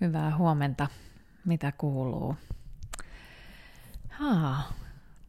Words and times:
Hyvää 0.00 0.36
huomenta. 0.36 0.86
Mitä 1.44 1.72
kuuluu? 1.72 2.36
Haa, 4.08 4.72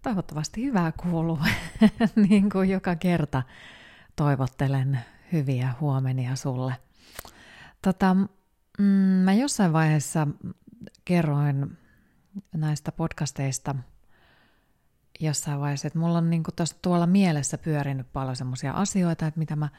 toivottavasti 0.01 0.63
hyvää 0.63 0.91
kuuluu. 0.91 1.39
niin 2.29 2.49
kuin 2.49 2.69
joka 2.69 2.95
kerta 2.95 3.43
toivottelen 4.15 4.99
hyviä 5.31 5.73
huomenia 5.81 6.35
sulle. 6.35 6.75
Tota, 7.81 8.15
mm, 8.79 8.83
mä 9.23 9.33
jossain 9.33 9.73
vaiheessa 9.73 10.27
kerroin 11.05 11.77
näistä 12.53 12.91
podcasteista 12.91 13.75
jossain 15.19 15.59
vaiheessa, 15.59 15.87
että 15.87 15.99
mulla 15.99 16.17
on 16.17 16.29
niin 16.29 16.43
tuolla 16.81 17.07
mielessä 17.07 17.57
pyörinyt 17.57 18.13
paljon 18.13 18.35
semmoisia 18.35 18.73
asioita, 18.73 19.27
että 19.27 19.39
mitä 19.39 19.55
mä 19.55 19.69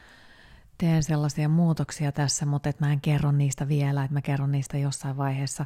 teen 0.77 1.03
sellaisia 1.03 1.49
muutoksia 1.49 2.11
tässä, 2.11 2.45
mutta 2.45 2.69
että 2.69 2.85
mä 2.85 2.91
en 2.91 3.01
kerro 3.01 3.31
niistä 3.31 3.67
vielä, 3.67 4.03
että 4.03 4.13
mä 4.13 4.21
kerron 4.21 4.51
niistä 4.51 4.77
jossain 4.77 5.17
vaiheessa. 5.17 5.65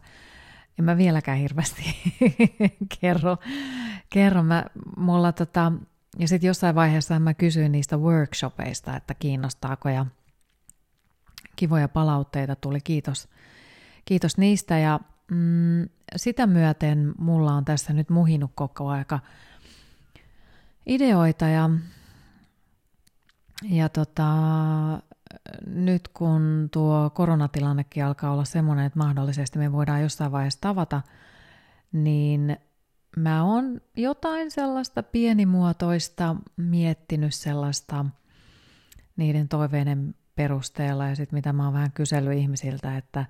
En 0.79 0.85
mä 0.85 0.97
vieläkään 0.97 1.37
hirveästi 1.37 1.95
kerro. 3.01 3.37
kerro. 4.09 4.43
Mä, 4.43 4.65
mulla 4.97 5.31
tota, 5.31 5.71
ja 6.19 6.27
sitten 6.27 6.47
jossain 6.47 6.75
vaiheessa 6.75 7.19
mä 7.19 7.33
kysyin 7.33 7.71
niistä 7.71 7.97
workshopeista, 7.97 8.95
että 8.95 9.13
kiinnostaako 9.13 9.89
ja 9.89 10.05
kivoja 11.55 11.87
palautteita 11.87 12.55
tuli, 12.55 12.81
kiitos, 12.81 13.27
kiitos 14.05 14.37
niistä 14.37 14.77
ja 14.77 14.99
mm, 15.31 15.89
sitä 16.15 16.47
myöten 16.47 17.13
mulla 17.17 17.53
on 17.53 17.65
tässä 17.65 17.93
nyt 17.93 18.09
muhinut 18.09 18.51
koko 18.55 18.89
aika 18.89 19.19
ideoita 20.85 21.45
ja 21.45 21.69
ja 23.69 23.89
tota, 23.89 24.27
nyt 25.65 26.07
kun 26.07 26.69
tuo 26.71 27.09
koronatilannekin 27.09 28.05
alkaa 28.05 28.33
olla 28.33 28.45
semmoinen, 28.45 28.85
että 28.85 28.99
mahdollisesti 28.99 29.59
me 29.59 29.71
voidaan 29.71 30.01
jossain 30.01 30.31
vaiheessa 30.31 30.61
tavata, 30.61 31.01
niin 31.91 32.57
mä 33.17 33.43
oon 33.43 33.81
jotain 33.95 34.51
sellaista 34.51 35.03
pienimuotoista 35.03 36.35
miettinyt 36.57 37.33
sellaista 37.33 38.05
niiden 39.15 39.47
toiveiden 39.47 40.15
perusteella 40.35 41.07
ja 41.07 41.15
sitten 41.15 41.37
mitä 41.37 41.53
mä 41.53 41.63
oon 41.63 41.73
vähän 41.73 41.91
kysellyt 41.91 42.37
ihmisiltä, 42.37 42.97
että 42.97 43.25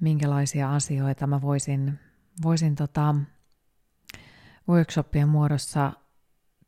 minkälaisia 0.00 0.74
asioita 0.74 1.26
mä 1.26 1.42
voisin, 1.42 1.98
voisin 2.42 2.74
tota 2.74 3.14
workshopien 4.68 5.28
muodossa 5.28 5.92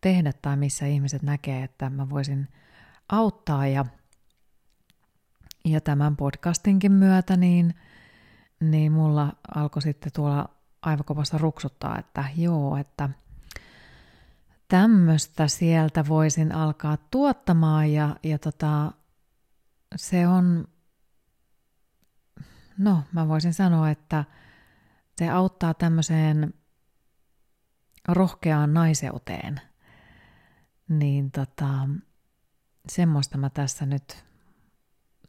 tehdä 0.00 0.32
tai 0.32 0.56
missä 0.56 0.86
ihmiset 0.86 1.22
näkee, 1.22 1.64
että 1.64 1.90
mä 1.90 2.10
voisin 2.10 2.48
auttaa. 3.08 3.66
Ja, 3.66 3.84
ja 5.64 5.80
tämän 5.80 6.16
podcastinkin 6.16 6.92
myötä 6.92 7.36
niin, 7.36 7.74
niin 8.60 8.92
mulla 8.92 9.32
alkoi 9.54 9.82
sitten 9.82 10.12
tuolla 10.12 10.48
aivokopassa 10.82 11.38
ruksuttaa, 11.38 11.98
että 11.98 12.24
joo, 12.36 12.76
että 12.76 13.08
tämmöistä 14.68 15.48
sieltä 15.48 16.08
voisin 16.08 16.54
alkaa 16.54 16.96
tuottamaan. 17.10 17.92
Ja, 17.92 18.16
ja 18.22 18.38
tota, 18.38 18.92
se 19.96 20.28
on, 20.28 20.68
no 22.78 23.02
mä 23.12 23.28
voisin 23.28 23.54
sanoa, 23.54 23.90
että 23.90 24.24
se 25.18 25.30
auttaa 25.30 25.74
tämmöiseen 25.74 26.54
rohkeaan 28.08 28.74
naiseuteen– 28.74 29.60
niin 30.88 31.30
tota, 31.30 31.88
semmoista 32.88 33.38
mä 33.38 33.50
tässä 33.50 33.86
nyt 33.86 34.24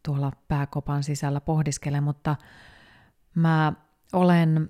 tuolla 0.04 0.32
pääkopan 0.48 1.04
sisällä 1.04 1.42
pohdiskelen, 1.42 2.04
mutta 2.04 2.36
mä 3.36 3.74
olen 4.14 4.70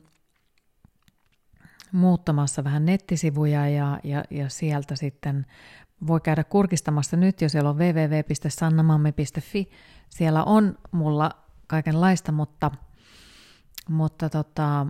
muuttamassa 1.91 2.63
vähän 2.63 2.85
nettisivuja 2.85 3.69
ja, 3.69 3.99
ja, 4.03 4.23
ja 4.29 4.49
sieltä 4.49 4.95
sitten 4.95 5.45
voi 6.07 6.21
käydä 6.21 6.43
kurkistamassa 6.43 7.17
nyt, 7.17 7.41
jos 7.41 7.51
siellä 7.51 7.69
on 7.69 7.77
www.sannamamme.fi. 7.77 9.69
Siellä 10.09 10.43
on 10.43 10.77
mulla 10.91 11.31
kaikenlaista, 11.67 12.31
mutta, 12.31 12.71
mutta 13.89 14.29
tota, 14.29 14.87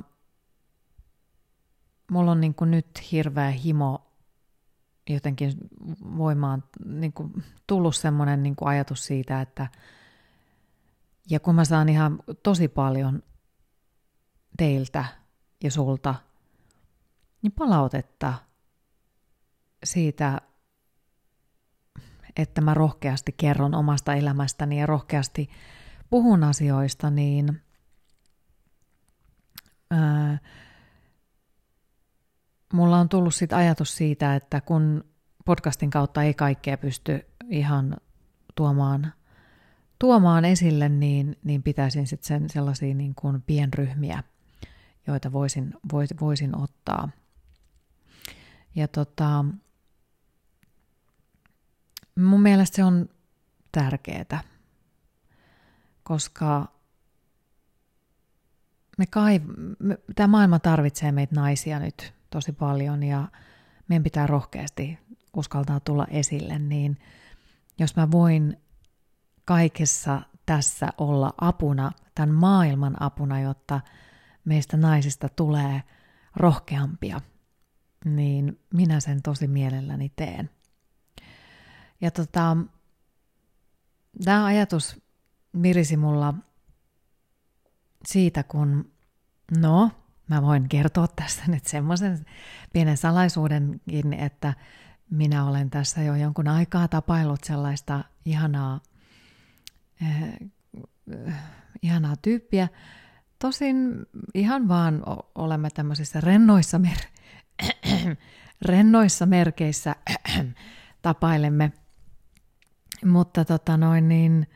mulla 2.12 2.32
on 2.32 2.42
niin 2.42 2.56
nyt 2.62 3.12
hirveä 3.12 3.50
himo 3.50 4.09
jotenkin 5.10 5.54
voimaan 6.18 6.64
niin 6.86 7.14
kuin, 7.14 7.44
tullut 7.68 7.96
semmoinen 7.96 8.44
niin 8.44 8.56
ajatus 8.62 9.06
siitä, 9.06 9.42
että 9.42 9.68
ja 11.30 11.40
kun 11.40 11.56
mä 11.56 11.66
saan 11.66 11.90
ihan 11.90 12.20
tosi 12.44 12.68
paljon 12.68 13.24
teiltä 14.58 15.06
ja 15.64 15.72
sulta 15.72 16.16
niin 17.42 17.52
palautetta 17.52 18.34
siitä, 19.84 20.42
että 22.36 22.62
mä 22.62 22.74
rohkeasti 22.74 23.32
kerron 23.32 23.76
omasta 23.76 24.14
elämästäni 24.14 24.80
ja 24.80 24.86
rohkeasti 24.86 25.50
puhun 26.10 26.44
asioista, 26.44 27.10
niin 27.10 27.62
ää, 29.92 30.38
mulla 32.74 32.98
on 32.98 33.10
tullut 33.10 33.36
sit 33.36 33.54
ajatus 33.54 33.98
siitä, 33.98 34.36
että 34.36 34.62
kun 34.62 35.04
podcastin 35.46 35.90
kautta 35.90 36.24
ei 36.24 36.34
kaikkea 36.34 36.78
pysty 36.78 37.26
ihan 37.50 37.98
tuomaan, 38.56 39.14
tuomaan 40.00 40.46
esille, 40.46 40.90
niin, 40.90 41.38
niin 41.44 41.64
pitäisin 41.64 42.08
sitten 42.08 42.28
sen 42.28 42.50
sellaisia 42.50 42.94
niin 42.94 43.16
kuin 43.16 43.42
pienryhmiä, 43.42 44.24
joita 45.08 45.32
voisin, 45.32 45.74
vois, 45.92 46.10
voisin 46.22 46.58
ottaa. 46.58 47.10
Ja 48.76 48.88
tota, 48.88 49.46
mun 52.20 52.42
mielestä 52.42 52.76
se 52.76 52.84
on 52.84 53.10
tärkeää, 53.72 54.44
koska 56.04 56.68
me 58.98 59.06
kai, 59.06 59.42
me, 59.80 59.98
tämä 60.16 60.28
maailma 60.28 60.60
tarvitsee 60.60 61.12
meitä 61.12 61.36
naisia 61.36 61.80
nyt 61.80 62.19
tosi 62.30 62.52
paljon 62.52 63.04
ja 63.04 63.28
meidän 63.88 64.04
pitää 64.04 64.28
rohkeasti 64.28 65.00
uskaltaa 65.34 65.80
tulla 65.80 66.08
esille, 66.10 66.60
niin 66.60 66.98
jos 67.80 67.96
mä 67.96 68.12
voin 68.12 68.58
kaikessa 69.46 70.22
tässä 70.46 70.90
olla 70.98 71.34
apuna, 71.42 71.92
tämän 72.16 72.36
maailman 72.36 73.02
apuna, 73.02 73.42
jotta 73.42 73.82
meistä 74.46 74.78
naisista 74.78 75.30
tulee 75.30 75.84
rohkeampia, 76.36 77.22
niin 78.06 78.60
minä 78.74 79.00
sen 79.00 79.22
tosi 79.22 79.48
mielelläni 79.48 80.12
teen. 80.16 80.50
Ja 82.02 82.12
tota, 82.12 82.58
tämä 84.24 84.46
ajatus 84.46 85.02
virisi 85.62 85.98
mulla 85.98 86.34
siitä, 88.06 88.44
kun 88.44 88.92
no, 89.58 89.92
mä 90.30 90.42
voin 90.42 90.70
kertoa 90.70 91.08
tässä 91.08 91.44
nyt 91.48 91.66
semmoisen 91.66 92.26
pienen 92.74 92.98
salaisuudenkin, 92.98 94.14
että 94.14 94.54
minä 95.10 95.46
olen 95.46 95.70
tässä 95.70 96.02
jo 96.02 96.16
jonkun 96.16 96.48
aikaa 96.48 96.88
tapaillut 96.88 97.44
sellaista 97.44 98.04
ihanaa, 98.26 98.80
äh, 100.04 101.44
ihanaa 101.82 102.16
tyyppiä. 102.22 102.68
Tosin 103.40 104.06
ihan 104.34 104.68
vaan 104.68 105.04
olemme 105.36 105.70
tämmöisissä 105.70 106.22
rennoissa, 106.22 106.80
mer- 106.80 107.10
rennoissa 108.62 109.26
merkeissä 109.26 109.96
tapailemme. 111.02 111.72
Mutta 113.06 113.46
tota 113.46 113.78
noin 113.78 114.08
niin, 114.10 114.48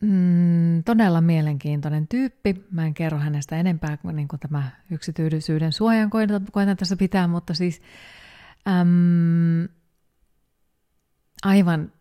Mm, 0.00 0.84
todella 0.84 1.20
mielenkiintoinen 1.20 2.08
tyyppi. 2.08 2.66
Mä 2.70 2.86
en 2.86 2.94
kerro 2.94 3.18
hänestä 3.18 3.56
enempää 3.56 3.96
kuin, 3.96 4.16
niin 4.16 4.28
kuin 4.28 4.40
tämä 4.40 4.70
yksityisyyden 4.90 5.72
suojan 5.72 6.10
koitan, 6.10 6.46
koitan 6.52 6.76
tässä 6.76 6.96
pitää, 6.96 7.28
mutta 7.28 7.54
siis 7.54 7.82
äm, 8.68 9.68
aivan 11.42 11.92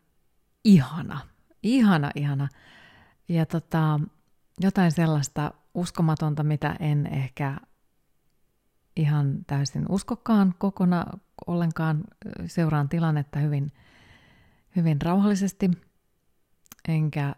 ihana, 0.63 1.19
ihana, 1.63 2.11
ihana. 2.15 2.47
Ja 3.29 3.45
tota, 3.45 3.99
jotain 4.59 4.91
sellaista 4.91 5.53
uskomatonta, 5.73 6.43
mitä 6.43 6.75
en 6.79 7.07
ehkä 7.07 7.57
ihan 8.95 9.45
täysin 9.47 9.85
uskokkaan 9.89 10.55
kokona 10.57 11.05
ollenkaan. 11.47 12.03
Seuraan 12.45 12.89
tilannetta 12.89 13.39
hyvin, 13.39 13.71
hyvin 14.75 15.01
rauhallisesti, 15.01 15.71
enkä 16.87 17.35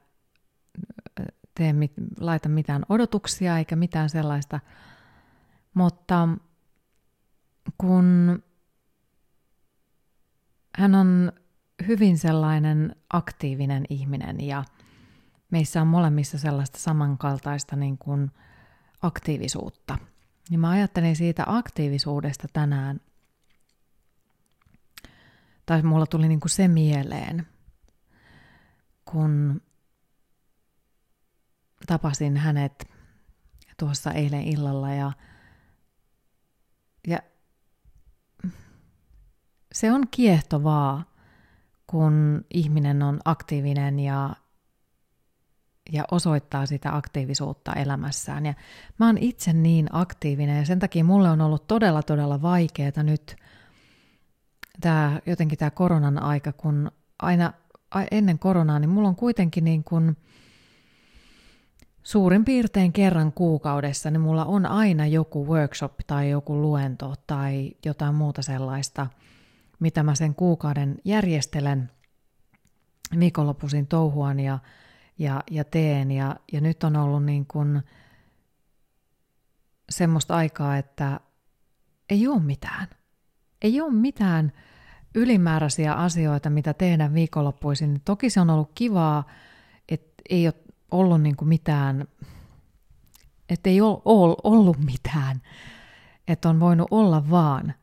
tee 1.56 1.74
mit, 1.74 1.94
laita 2.20 2.50
mitään 2.50 2.86
odotuksia 2.90 3.58
eikä 3.58 3.76
mitään 3.76 4.10
sellaista. 4.10 4.60
Mutta 5.74 6.28
kun 7.78 8.40
hän 10.76 10.96
on 10.96 11.32
hyvin 11.88 12.18
sellainen 12.18 12.96
aktiivinen 13.14 13.84
ihminen 13.90 14.42
ja, 14.42 14.64
meissä 15.52 15.82
on 15.82 15.88
molemmissa 15.88 16.38
sellaista 16.38 16.80
samankaltaista 16.80 17.76
niin 17.76 17.98
kuin 17.98 18.32
aktiivisuutta. 19.02 19.98
Niin 20.50 20.60
mä 20.60 20.70
ajattelin 20.70 21.16
siitä 21.16 21.44
aktiivisuudesta 21.48 22.48
tänään, 22.54 23.02
tai 25.66 25.82
mulla 25.82 26.06
tuli 26.06 26.28
niin 26.28 26.40
kuin 26.40 26.50
se 26.50 26.68
mieleen, 26.68 27.48
kun 29.06 29.62
tapasin 31.88 32.38
hänet 32.38 32.88
tuossa 33.80 34.12
eilen 34.12 34.44
illalla 34.44 34.94
ja, 34.94 35.12
ja 37.08 37.20
se 39.72 39.92
on 39.92 40.04
kiehtovaa, 40.12 41.12
kun 41.88 42.46
ihminen 42.54 43.04
on 43.04 43.20
aktiivinen 43.26 44.00
ja, 44.00 44.36
ja 45.92 46.04
osoittaa 46.12 46.66
sitä 46.66 46.96
aktiivisuutta 46.96 47.74
elämässään. 47.74 48.46
Ja 48.46 48.54
mä 49.00 49.06
oon 49.06 49.18
itse 49.18 49.54
niin 49.54 49.88
aktiivinen 49.92 50.58
ja 50.58 50.66
sen 50.66 50.80
takia 50.80 51.04
mulle 51.04 51.30
on 51.30 51.42
ollut 51.42 51.68
todella 51.68 52.04
todella 52.04 52.42
vaikeaa 52.42 53.04
nyt 53.04 53.36
tämä, 54.82 55.22
jotenkin 55.26 55.58
tämä 55.58 55.72
koronan 55.72 56.24
aika, 56.24 56.52
kun 56.52 56.92
aina 57.20 57.54
ennen 58.12 58.40
koronaa, 58.40 58.80
niin 58.80 58.90
mulla 58.90 59.08
on 59.08 59.16
kuitenkin 59.16 59.64
niin 59.64 59.84
kuin 59.84 60.18
suurin 62.04 62.46
piirtein 62.46 62.94
kerran 62.94 63.32
kuukaudessa, 63.32 64.12
niin 64.12 64.22
mulla 64.22 64.46
on 64.46 64.66
aina 64.66 65.08
joku 65.08 65.48
workshop 65.48 65.94
tai 66.08 66.30
joku 66.30 66.62
luento 66.62 67.14
tai 67.28 67.72
jotain 67.86 68.16
muuta 68.16 68.42
sellaista, 68.42 69.08
mitä 69.80 70.04
mä 70.04 70.16
sen 70.16 70.36
kuukauden 70.36 70.98
järjestelen 71.06 71.92
viikonloppuisin 73.20 73.88
touhuan 73.88 74.40
ja, 74.40 74.60
ja, 75.20 75.44
ja 75.52 75.64
teen. 75.64 76.12
Ja, 76.12 76.36
ja 76.54 76.62
nyt 76.62 76.84
on 76.84 76.96
ollut 76.96 77.26
niin 77.26 77.46
kuin 77.46 77.82
semmoista 79.90 80.36
aikaa, 80.36 80.78
että 80.78 81.20
ei 82.10 82.28
ole 82.28 82.42
mitään. 82.42 82.88
Ei 83.62 83.82
ole 83.82 83.94
mitään 83.94 84.52
ylimääräisiä 85.16 85.94
asioita, 85.94 86.50
mitä 86.50 86.74
tehdään 86.74 87.14
viikonloppuisin. 87.14 88.02
Toki 88.06 88.30
se 88.30 88.42
on 88.42 88.50
ollut 88.50 88.72
kivaa, 88.76 89.28
että 89.90 90.22
ei 90.30 90.48
ole 90.48 90.54
ollut 90.92 91.22
niin 91.22 91.36
kuin 91.36 91.50
mitään, 91.50 92.08
että 93.50 93.70
ei 93.70 93.82
ole 93.82 94.36
ollut 94.44 94.78
mitään, 94.78 95.42
että 96.28 96.50
on 96.50 96.60
voinut 96.60 96.88
olla 96.92 97.30
vaan. 97.30 97.74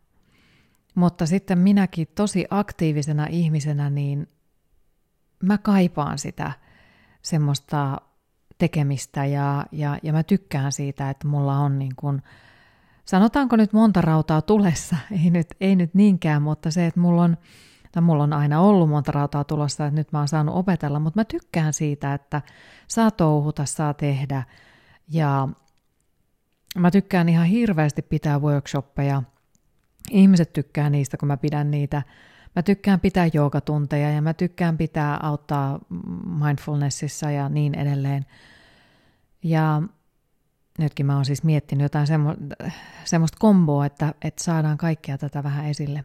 Mutta 0.95 1.27
sitten 1.27 1.59
minäkin 1.59 2.09
tosi 2.15 2.47
aktiivisena 2.51 3.27
ihmisenä, 3.31 3.91
niin 3.91 4.29
mä 5.43 5.59
kaipaan 5.59 6.19
sitä 6.19 6.53
semmoista 7.23 8.01
tekemistä 8.59 9.25
ja, 9.25 9.67
ja, 9.73 9.99
ja 10.03 10.13
mä 10.13 10.23
tykkään 10.23 10.73
siitä, 10.73 11.11
että 11.11 11.29
mulla 11.29 11.59
on 11.59 11.79
niin 11.79 11.97
kuin, 11.97 12.23
sanotaanko 13.05 13.57
nyt 13.57 13.73
monta 13.73 14.01
rautaa 14.01 14.43
tulessa, 14.43 14.97
ei 15.25 15.31
nyt, 15.31 15.47
ei 15.61 15.77
nyt 15.77 15.95
niinkään, 15.95 16.43
mutta 16.43 16.71
se, 16.71 16.87
että 16.87 17.01
mulla 17.01 17.23
on, 17.23 17.37
tai 17.99 18.03
mulla 18.03 18.23
on 18.23 18.33
aina 18.33 18.61
ollut 18.61 18.89
monta 18.89 19.13
rautaa 19.13 19.45
tulossa, 19.45 19.87
että 19.87 20.01
nyt 20.01 20.13
mä 20.13 20.19
oon 20.19 20.29
saanut 20.29 20.55
opetella, 20.55 20.99
mutta 20.99 21.21
mä 21.21 21.25
tykkään 21.25 21.73
siitä, 21.73 22.15
että 22.15 22.43
saa 22.89 23.11
touhuta, 23.11 23.65
saa 23.65 23.95
tehdä 23.95 24.43
ja 25.09 25.49
mä 26.79 26.91
tykkään 26.91 27.29
ihan 27.29 27.47
hirveästi 27.47 28.03
pitää 28.03 28.39
workshoppeja. 28.39 29.23
Ihmiset 30.11 30.53
tykkää 30.53 30.91
niistä, 30.91 31.17
kun 31.17 31.27
mä 31.27 31.37
pidän 31.37 31.71
niitä. 31.71 32.03
Mä 32.57 32.63
tykkään 32.63 33.01
pitää 33.01 33.29
joogatunteja 33.33 34.11
ja 34.11 34.23
mä 34.23 34.35
tykkään 34.35 34.79
pitää 34.79 35.19
auttaa 35.23 35.79
mindfulnessissa 36.45 37.31
ja 37.31 37.49
niin 37.49 37.75
edelleen. 37.75 38.27
Ja 39.43 39.83
nytkin 40.79 41.07
mä 41.07 41.15
oon 41.17 41.25
siis 41.25 41.43
miettinyt 41.43 41.83
jotain 41.83 42.07
semmo, 42.07 42.35
semmoista 43.05 43.39
komboa, 43.41 43.87
että, 43.87 44.15
että 44.23 44.45
saadaan 44.45 44.79
kaikkea 44.79 45.19
tätä 45.19 45.43
vähän 45.43 45.67
esille. 45.67 46.05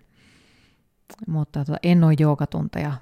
Mutta 1.28 1.66
tota, 1.66 1.78
en 1.84 2.04
ole 2.04 2.14
joogatunteja, 2.20 2.94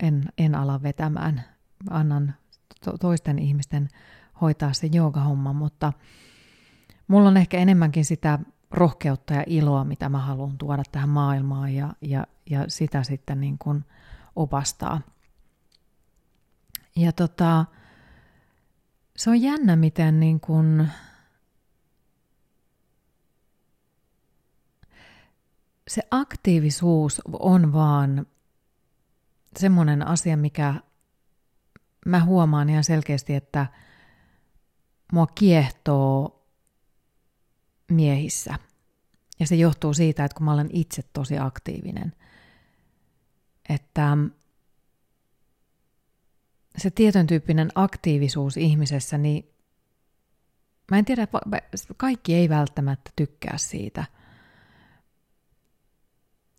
en, 0.00 0.24
en 0.38 0.54
ala 0.54 0.82
vetämään. 0.82 1.44
Annan 1.90 2.34
to, 2.84 2.98
toisten 2.98 3.38
ihmisten 3.38 3.88
hoitaa 4.40 4.72
se 4.72 4.86
joogahomma, 4.86 5.52
mutta 5.52 5.92
mulla 7.08 7.28
on 7.28 7.36
ehkä 7.36 7.58
enemmänkin 7.58 8.04
sitä 8.04 8.38
rohkeutta 8.70 9.34
ja 9.34 9.44
iloa, 9.46 9.84
mitä 9.84 10.08
mä 10.08 10.18
haluan 10.18 10.58
tuoda 10.58 10.82
tähän 10.92 11.08
maailmaan 11.08 11.74
ja, 11.74 11.92
ja, 12.00 12.26
ja 12.50 12.64
sitä 12.68 13.02
sitten 13.02 13.40
niin 13.40 13.58
kuin 13.58 13.84
opastaa. 14.36 15.00
Ja 16.96 17.12
tota, 17.12 17.64
se 19.16 19.30
on 19.30 19.42
jännä, 19.42 19.76
miten 19.76 20.20
niin 20.20 20.40
kuin, 20.40 20.88
se 25.88 26.02
aktiivisuus 26.10 27.22
on 27.32 27.72
vaan 27.72 28.26
semmoinen 29.56 30.06
asia, 30.06 30.36
mikä 30.36 30.74
mä 32.06 32.24
huomaan 32.24 32.68
ihan 32.68 32.84
selkeästi, 32.84 33.34
että 33.34 33.66
mua 35.12 35.26
kiehtoo 35.26 36.44
miehissä. 37.90 38.54
Ja 39.40 39.46
se 39.46 39.56
johtuu 39.56 39.94
siitä, 39.94 40.24
että 40.24 40.36
kun 40.36 40.44
mä 40.44 40.52
olen 40.52 40.70
itse 40.72 41.02
tosi 41.12 41.38
aktiivinen, 41.38 42.12
että 43.68 44.16
se 46.76 46.90
tietyn 46.90 47.26
tyyppinen 47.26 47.68
aktiivisuus 47.74 48.56
ihmisessä, 48.56 49.18
niin 49.18 49.54
mä 50.90 50.98
en 50.98 51.04
tiedä, 51.04 51.28
kaikki 51.96 52.34
ei 52.34 52.48
välttämättä 52.48 53.10
tykkää 53.16 53.58
siitä– 53.58 54.04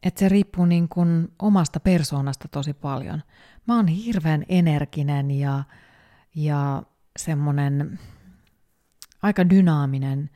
että 0.03 0.19
se 0.19 0.29
riippuu 0.29 0.65
niin 0.65 0.89
kuin 0.89 1.31
omasta 1.39 1.79
persoonasta 1.79 2.47
tosi 2.47 2.73
paljon. 2.73 3.23
Mä 3.67 3.75
oon 3.75 3.87
hirveän 3.87 4.45
energinen 4.49 5.31
ja, 5.31 5.63
ja 6.35 6.83
semmoinen 7.17 7.99
aika 9.21 9.49
dynaaminen 9.49 10.29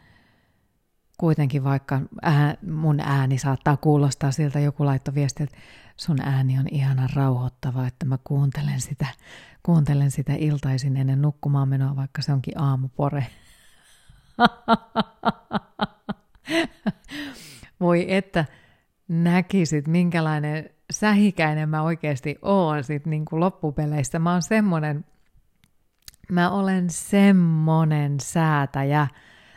kuitenkin, 1.18 1.64
vaikka 1.64 2.02
ää, 2.22 2.58
mun 2.72 3.00
ääni 3.00 3.38
saattaa 3.38 3.78
kuulostaa 3.78 4.32
siltä, 4.32 4.60
joku 4.60 4.86
laittoi 4.86 5.16
viestiä, 5.16 5.44
että 5.44 5.58
sun 5.98 6.22
ääni 6.22 6.60
on 6.60 6.68
ihana 6.72 7.08
rauhoittava, 7.16 7.88
että 7.88 8.06
mä 8.06 8.18
kuuntelen 8.24 8.82
sitä, 8.82 9.08
kuuntelen 9.64 10.12
sitä 10.12 10.34
iltaisin 10.34 10.98
ennen 10.98 11.22
nukkumaan 11.22 11.70
menoa, 11.70 11.96
vaikka 11.96 12.22
se 12.22 12.34
onkin 12.34 12.62
aamupore. 12.62 13.28
Voi 17.80 18.14
että, 18.14 18.46
näkisit, 19.14 19.88
minkälainen 19.88 20.70
sähikäinen 20.92 21.70
mä 21.70 21.82
oikeasti 21.82 22.36
oon 22.42 22.84
sit 22.84 23.06
niin 23.06 23.26
kuin 23.26 23.40
loppupeleissä. 23.40 24.20
Mä 24.20 24.32
oon 24.32 24.42
semmonen, 24.42 25.06
mä 26.32 26.52
olen 26.52 26.90
semmonen 26.90 28.20
säätäjä. 28.20 29.08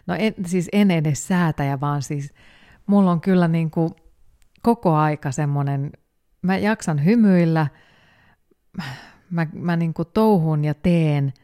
No 0.07 0.15
en, 0.19 0.35
siis 0.47 0.69
en 0.73 0.91
edes 0.91 1.29
säätäjä, 1.29 1.81
vaan 1.81 2.03
siis 2.03 2.35
mulla 2.87 3.11
on 3.11 3.21
kyllä 3.21 3.49
niin 3.49 3.71
kuin 3.71 3.91
koko 4.63 4.95
aika 4.95 5.33
semmonen, 5.33 5.93
mä 6.43 6.57
jaksan 6.57 7.05
hymyillä, 7.05 7.67
mä, 9.31 9.47
mä 9.53 9.77
niin 9.77 9.95
kuin 9.95 10.09
touhun 10.15 10.65
ja 10.65 10.75
teen– 10.75 11.33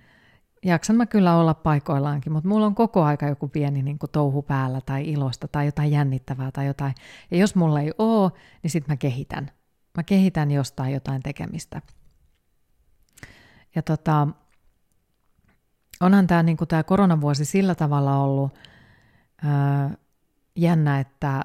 jaksan 0.65 0.97
mä 0.97 1.07
kyllä 1.07 1.37
olla 1.37 1.55
paikoillaankin, 1.55 2.33
mutta 2.33 2.49
mulla 2.49 2.67
on 2.67 2.75
koko 2.75 3.03
aika 3.03 3.27
joku 3.27 3.49
pieni 3.49 3.83
niin 3.83 3.99
kuin 3.99 4.11
touhu 4.11 4.43
päällä 4.43 4.81
tai 4.81 5.11
ilosta 5.11 5.49
tai 5.49 5.67
jotain 5.67 5.91
jännittävää 5.91 6.51
tai 6.53 6.67
jotain. 6.67 6.95
Ja 7.31 7.37
jos 7.37 7.55
mulla 7.55 7.81
ei 7.81 7.93
oo, 7.99 8.31
niin 8.63 8.71
sitten 8.71 8.93
mä 8.93 8.97
kehitän. 8.97 9.51
Mä 9.97 10.03
kehitän 10.03 10.51
jostain 10.51 10.93
jotain 10.93 11.23
tekemistä. 11.23 11.83
Ja 13.75 13.83
tota, 13.83 14.29
onhan 16.01 16.27
tämä 16.27 16.43
niin 16.43 16.57
tää 16.69 16.83
koronavuosi 16.83 17.45
sillä 17.45 17.75
tavalla 17.75 18.19
ollut 18.19 18.59
ää, 19.45 19.91
jännä, 20.57 21.01
että 21.01 21.43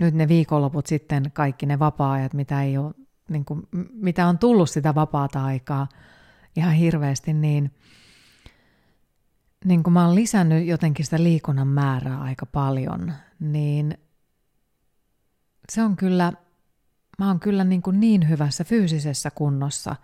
nyt 0.00 0.14
ne 0.14 0.28
viikonloput 0.28 0.86
sitten, 0.86 1.30
kaikki 1.32 1.66
ne 1.66 1.78
vapaa-ajat, 1.78 2.34
mitä, 2.34 2.62
ei 2.62 2.78
ole, 2.78 2.94
niin 3.28 3.44
kuin, 3.44 3.68
mitä 3.92 4.26
on 4.26 4.38
tullut 4.38 4.70
sitä 4.70 4.94
vapaata 4.94 5.44
aikaa– 5.44 5.88
ihan 6.56 6.72
hirveästi, 6.72 7.32
niin, 7.32 7.74
niin 9.64 9.82
kun 9.82 9.92
mä 9.92 10.06
oon 10.06 10.14
lisännyt 10.14 10.66
jotenkin 10.66 11.04
sitä 11.04 11.22
liikunnan 11.22 11.68
määrää 11.68 12.20
aika 12.22 12.46
paljon, 12.46 13.12
niin 13.40 13.98
se 15.68 15.82
on 15.82 15.96
kyllä, 15.96 16.32
mä 17.18 17.28
oon 17.28 17.40
kyllä 17.40 17.64
niin, 17.64 17.82
kuin 17.82 18.00
niin 18.00 18.28
hyvässä 18.28 18.64
fyysisessä 18.64 19.30
kunnossa, 19.30 19.96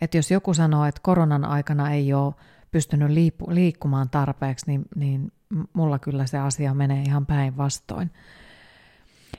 että 0.00 0.16
jos 0.16 0.30
joku 0.30 0.54
sanoo, 0.54 0.84
että 0.84 1.00
koronan 1.04 1.44
aikana 1.44 1.90
ei 1.90 2.12
ole 2.12 2.34
pystynyt 2.70 3.10
liikkumaan 3.48 4.10
tarpeeksi, 4.10 4.66
niin, 4.66 4.84
niin 4.96 5.32
mulla 5.72 5.98
kyllä 5.98 6.26
se 6.26 6.38
asia 6.38 6.74
menee 6.74 7.02
ihan 7.02 7.26
päinvastoin. 7.26 8.10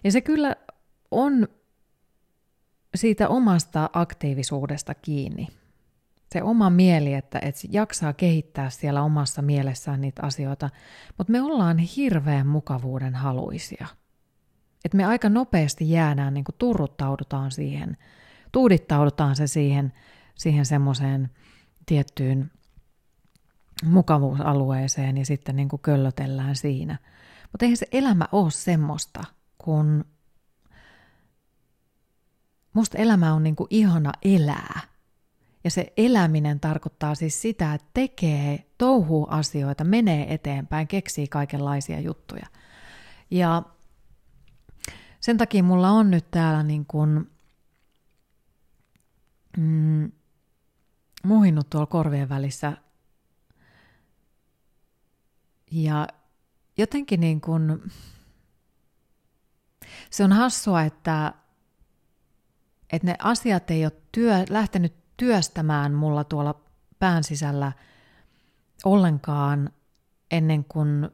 Ja 0.04 0.12
se 0.12 0.22
kyllä 0.22 0.56
on 1.12 1.48
siitä 2.96 3.30
omasta 3.30 3.90
aktiivisuudesta 3.94 4.94
kiinni. 4.94 5.48
Se 6.34 6.44
oma 6.44 6.70
mieli, 6.70 7.14
että, 7.14 7.40
että 7.42 7.68
jaksaa 7.70 8.14
kehittää 8.14 8.70
siellä 8.70 9.02
omassa 9.02 9.42
mielessään 9.42 10.02
niitä 10.02 10.24
asioita, 10.24 10.70
mutta 11.18 11.32
me 11.32 11.42
ollaan 11.42 11.78
hirveän 11.78 12.48
mukavuuden 12.48 13.16
haluisia. 13.16 13.88
Että 14.86 14.98
me 14.98 15.06
aika 15.06 15.30
nopeasti 15.30 15.90
jäädään, 15.90 16.34
niin 16.34 16.44
kuin 16.44 16.56
turruttaudutaan 16.58 17.52
siihen, 17.52 17.98
tuudittaudutaan 18.52 19.36
se 19.36 19.48
siihen, 19.48 19.94
siihen 20.36 20.66
semmoiseen 20.66 21.30
tiettyyn 21.86 22.52
mukavuusalueeseen 23.86 25.18
ja 25.18 25.26
sitten 25.26 25.56
niin 25.56 25.70
kuin 25.70 25.82
köllötellään 25.82 26.56
siinä. 26.56 26.98
Mutta 27.52 27.66
eihän 27.66 27.78
se 27.78 27.88
elämä 27.92 28.28
ole 28.32 28.52
semmoista, 28.52 29.24
kun 29.58 30.06
musta 32.74 32.98
elämä 32.98 33.34
on 33.34 33.44
niin 33.44 33.56
kuin 33.56 33.68
ihana 33.70 34.12
elää– 34.24 34.80
ja 35.68 35.72
se 35.72 35.94
eläminen 35.98 36.60
tarkoittaa 36.60 37.16
siis 37.16 37.42
sitä, 37.42 37.74
että 37.74 37.88
tekee, 37.94 38.66
touhuu 38.78 39.28
asioita, 39.30 39.84
menee 39.84 40.34
eteenpäin, 40.34 40.88
keksii 40.88 41.28
kaikenlaisia 41.28 42.00
juttuja. 42.00 42.46
Ja 43.32 43.64
sen 45.20 45.38
takia 45.38 45.64
mulla 45.64 45.90
on 45.90 46.12
nyt 46.12 46.32
täällä 46.32 46.64
niin 46.64 46.86
kuin, 46.86 47.32
mm, 49.58 50.12
muhinnut 51.24 51.70
tuolla 51.70 51.88
korvien 51.88 52.30
välissä. 52.30 52.78
Ja 55.72 56.08
jotenkin 56.78 57.20
niin 57.20 57.42
kuin, 57.42 57.92
se 60.10 60.24
on 60.24 60.32
hassua, 60.32 60.82
että, 60.82 61.34
että 62.92 63.08
ne 63.08 63.16
asiat 63.20 63.72
ei 63.72 63.86
ole 63.86 64.02
työ, 64.12 64.46
lähtenyt 64.50 65.07
työstämään 65.18 65.94
mulla 65.94 66.24
tuolla 66.24 66.62
pään 67.00 67.24
sisällä 67.24 67.72
ollenkaan 68.86 69.70
ennen 70.32 70.64
kuin 70.64 71.10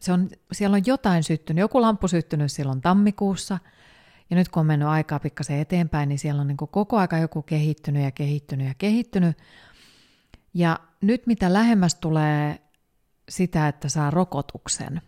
se 0.00 0.12
on, 0.12 0.28
siellä 0.52 0.74
on 0.74 0.82
jotain 0.86 1.22
syttynyt, 1.22 1.60
joku 1.60 1.80
lamppu 1.80 2.08
syttynyt 2.08 2.52
silloin 2.52 2.80
tammikuussa, 2.80 3.58
ja 4.30 4.36
nyt 4.36 4.48
kun 4.48 4.60
on 4.60 4.66
mennyt 4.66 4.88
aikaa 4.88 5.20
pikkasen 5.20 5.58
eteenpäin, 5.58 6.08
niin 6.08 6.18
siellä 6.18 6.40
on 6.40 6.46
niin 6.46 6.56
koko 6.56 6.98
aika 6.98 7.18
joku 7.18 7.42
kehittynyt 7.42 8.02
ja 8.02 8.10
kehittynyt 8.10 8.68
ja 8.68 8.74
kehittynyt. 8.78 9.38
Ja 10.54 10.80
nyt 11.00 11.26
mitä 11.26 11.52
lähemmäs 11.52 11.94
tulee 11.94 12.60
sitä, 13.28 13.68
että 13.68 13.88
saa 13.88 14.10
rokotuksen, 14.10 15.02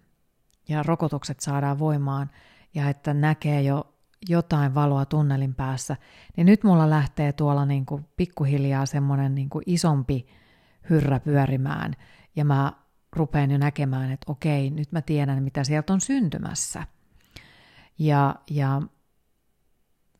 ja 0.68 0.82
rokotukset 0.82 1.40
saadaan 1.40 1.78
voimaan, 1.78 2.30
ja 2.74 2.88
että 2.88 3.14
näkee 3.14 3.62
jo 3.62 3.94
jotain 4.28 4.74
valoa 4.74 5.06
tunnelin 5.06 5.54
päässä, 5.54 5.96
niin 6.36 6.46
nyt 6.46 6.64
mulla 6.64 6.90
lähtee 6.90 7.32
tuolla 7.32 7.66
niin 7.66 7.86
kuin 7.86 8.06
pikkuhiljaa 8.16 8.86
semmoinen 8.86 9.34
niin 9.34 9.50
kuin 9.50 9.62
isompi 9.66 10.26
hyrrä 10.90 11.20
pyörimään, 11.20 11.92
ja 12.36 12.44
mä 12.44 12.72
rupean 13.12 13.50
jo 13.50 13.58
näkemään, 13.58 14.10
että 14.10 14.32
okei, 14.32 14.70
nyt 14.70 14.92
mä 14.92 15.02
tiedän, 15.02 15.42
mitä 15.42 15.64
sieltä 15.64 15.92
on 15.92 16.00
syntymässä. 16.00 16.86
Ja, 17.98 18.34
ja 18.50 18.82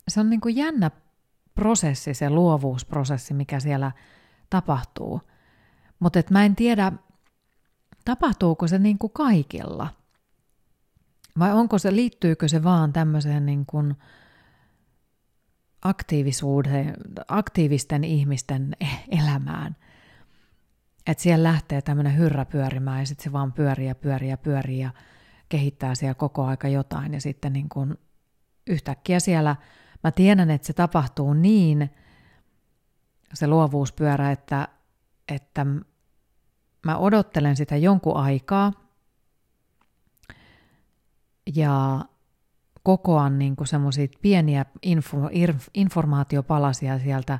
se 0.09 0.21
on 0.21 0.31
niin 0.31 0.41
kuin 0.41 0.57
jännä 0.57 0.91
prosessi, 1.55 2.15
se 2.15 2.31
luovuusprosessi, 2.31 3.35
mikä 3.35 3.61
siellä 3.61 3.93
tapahtuu. 4.51 5.21
Mutta 5.99 6.23
mä 6.31 6.45
en 6.45 6.57
tiedä, 6.57 6.93
tapahtuuko 8.05 8.69
se 8.69 8.79
niin 8.79 8.99
kuin 8.99 9.13
kaikilla. 9.13 9.89
Vai 11.39 11.53
onko 11.53 11.79
se, 11.79 11.97
liittyykö 11.97 12.49
se 12.49 12.63
vaan 12.63 12.93
tämmöiseen 12.93 13.47
niin 13.47 13.67
kuin 13.67 13.95
aktiivisuuteen, 15.83 16.95
aktiivisten 17.29 18.05
ihmisten 18.05 18.77
elämään? 19.11 19.77
Että 21.07 21.23
siellä 21.23 21.49
lähtee 21.49 21.83
tämmöinen 21.83 22.17
hyrrä 22.17 22.45
pyörimään 22.45 23.01
ja 23.01 23.07
sitten 23.07 23.25
se 23.25 23.33
vaan 23.33 23.53
pyörii 23.53 23.87
ja 23.87 23.95
pyörii 23.95 24.31
ja 24.31 24.37
pyörii 24.37 24.79
ja 24.79 24.91
kehittää 25.49 25.95
siellä 25.95 26.15
koko 26.15 26.45
aika 26.45 26.69
jotain 26.69 27.15
ja 27.15 27.21
sitten 27.21 27.53
niin 27.53 27.69
kuin 27.69 27.99
yhtäkkiä 28.67 29.21
siellä, 29.21 29.57
mä 30.05 30.11
tiedän, 30.11 30.51
että 30.51 30.67
se 30.67 30.73
tapahtuu 30.73 31.35
niin, 31.35 31.91
se 33.35 33.47
luovuuspyörä, 33.47 34.31
että, 34.31 34.69
että 35.29 35.67
mä 36.87 36.97
odottelen 36.97 37.57
sitä 37.57 37.77
jonkun 37.77 38.17
aikaa– 38.17 38.73
ja 41.55 42.05
kokoan 42.83 43.39
niin 43.39 43.57
semmoisia 43.65 44.09
pieniä 44.23 44.65
info, 44.83 45.17
informaatiopalasia 45.75 46.99
sieltä 46.99 47.39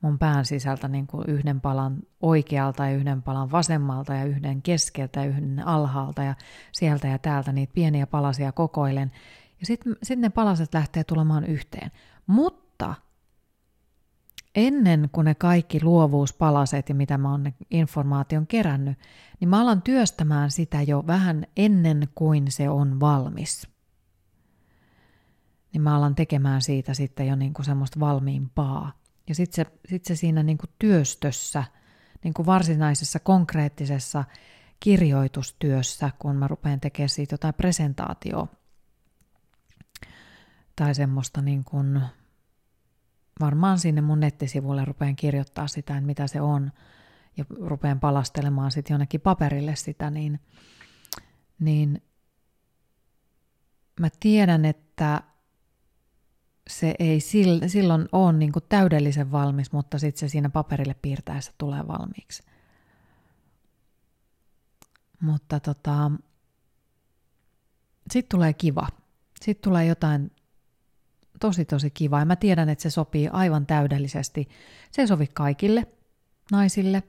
mun 0.00 0.18
pään 0.18 0.44
sisältä 0.44 0.88
niin 0.88 1.06
kuin 1.06 1.24
yhden 1.28 1.60
palan 1.60 1.96
oikealta 2.20 2.86
ja 2.86 2.96
yhden 2.96 3.22
palan 3.22 3.50
vasemmalta 3.50 4.14
ja 4.14 4.24
yhden 4.24 4.62
keskeltä 4.62 5.20
ja 5.20 5.26
yhden 5.26 5.66
alhaalta 5.66 6.22
ja 6.22 6.34
sieltä 6.72 7.08
ja 7.08 7.18
täältä 7.18 7.52
niitä 7.52 7.72
pieniä 7.72 8.06
palasia 8.06 8.52
kokoilen. 8.52 9.12
Ja 9.60 9.66
sitten 9.66 9.96
sit 10.02 10.18
ne 10.18 10.30
palaset 10.30 10.74
lähtee 10.74 11.04
tulemaan 11.04 11.44
yhteen. 11.44 11.90
Mutta 12.26 12.94
ennen 14.56 15.08
kuin 15.12 15.24
ne 15.24 15.34
kaikki 15.34 15.84
luovuuspalaset 15.84 16.88
ja 16.88 16.94
mitä 16.94 17.18
mä 17.18 17.30
oon 17.30 17.52
informaation 17.70 18.46
kerännyt, 18.46 18.98
niin 19.40 19.48
mä 19.48 19.60
alan 19.60 19.82
työstämään 19.82 20.50
sitä 20.50 20.82
jo 20.82 21.04
vähän 21.06 21.46
ennen 21.56 22.08
kuin 22.14 22.50
se 22.52 22.70
on 22.70 23.00
valmis. 23.00 23.68
Niin 25.72 25.82
mä 25.82 25.96
alan 25.96 26.14
tekemään 26.14 26.62
siitä 26.62 26.94
sitten 26.94 27.26
jo 27.26 27.36
niin 27.36 27.54
kuin 27.54 27.66
semmoista 27.66 28.00
valmiimpaa. 28.00 28.92
Ja 29.28 29.34
sitten 29.34 29.64
se, 29.64 29.78
sit 29.88 30.04
se 30.04 30.16
siinä 30.16 30.42
niin 30.42 30.58
kuin 30.58 30.70
työstössä, 30.78 31.64
niin 32.24 32.34
kuin 32.34 32.46
varsinaisessa 32.46 33.18
konkreettisessa 33.18 34.24
kirjoitustyössä, 34.80 36.10
kun 36.18 36.36
mä 36.36 36.48
rupean 36.48 36.80
tekemään 36.80 37.08
siitä 37.08 37.34
jotain 37.34 37.54
presentaatioa 37.54 38.46
tai 40.76 40.94
semmoista 40.94 41.42
niin 41.42 41.64
kuin 41.64 42.00
varmaan 43.40 43.78
sinne 43.78 44.00
mun 44.00 44.20
nettisivuille 44.20 44.84
rupean 44.84 45.16
kirjoittaa 45.16 45.68
sitä, 45.68 45.94
että 45.94 46.06
mitä 46.06 46.26
se 46.26 46.40
on, 46.40 46.72
ja 47.36 47.44
rupean 47.60 48.00
palastelemaan 48.00 48.70
sitten 48.70 48.94
jonnekin 48.94 49.20
paperille 49.20 49.76
sitä, 49.76 50.10
niin, 50.10 50.40
niin 51.58 52.02
mä 54.00 54.08
tiedän, 54.20 54.64
että 54.64 55.22
se 56.70 56.94
ei 56.98 57.20
silloin 57.66 58.08
ole 58.12 58.32
niin 58.32 58.52
kuin 58.52 58.64
täydellisen 58.68 59.32
valmis, 59.32 59.72
mutta 59.72 59.98
sitten 59.98 60.20
se 60.20 60.28
siinä 60.28 60.50
paperille 60.50 60.94
piirtäessä 61.02 61.52
tulee 61.58 61.86
valmiiksi. 61.88 62.42
Mutta 65.20 65.60
tota, 65.60 66.10
sitten 68.10 68.38
tulee 68.38 68.52
kiva. 68.52 68.88
Sitten 69.40 69.70
tulee 69.70 69.86
jotain 69.86 70.30
tosi 71.40 71.64
tosi 71.64 71.90
kiva 71.90 72.18
ja 72.18 72.24
mä 72.24 72.36
tiedän, 72.36 72.68
että 72.68 72.82
se 72.82 72.90
sopii 72.90 73.28
aivan 73.28 73.66
täydellisesti. 73.66 74.48
Se 74.92 75.02
ei 75.02 75.08
sovi 75.08 75.26
kaikille 75.26 75.86
naisille, 76.50 77.02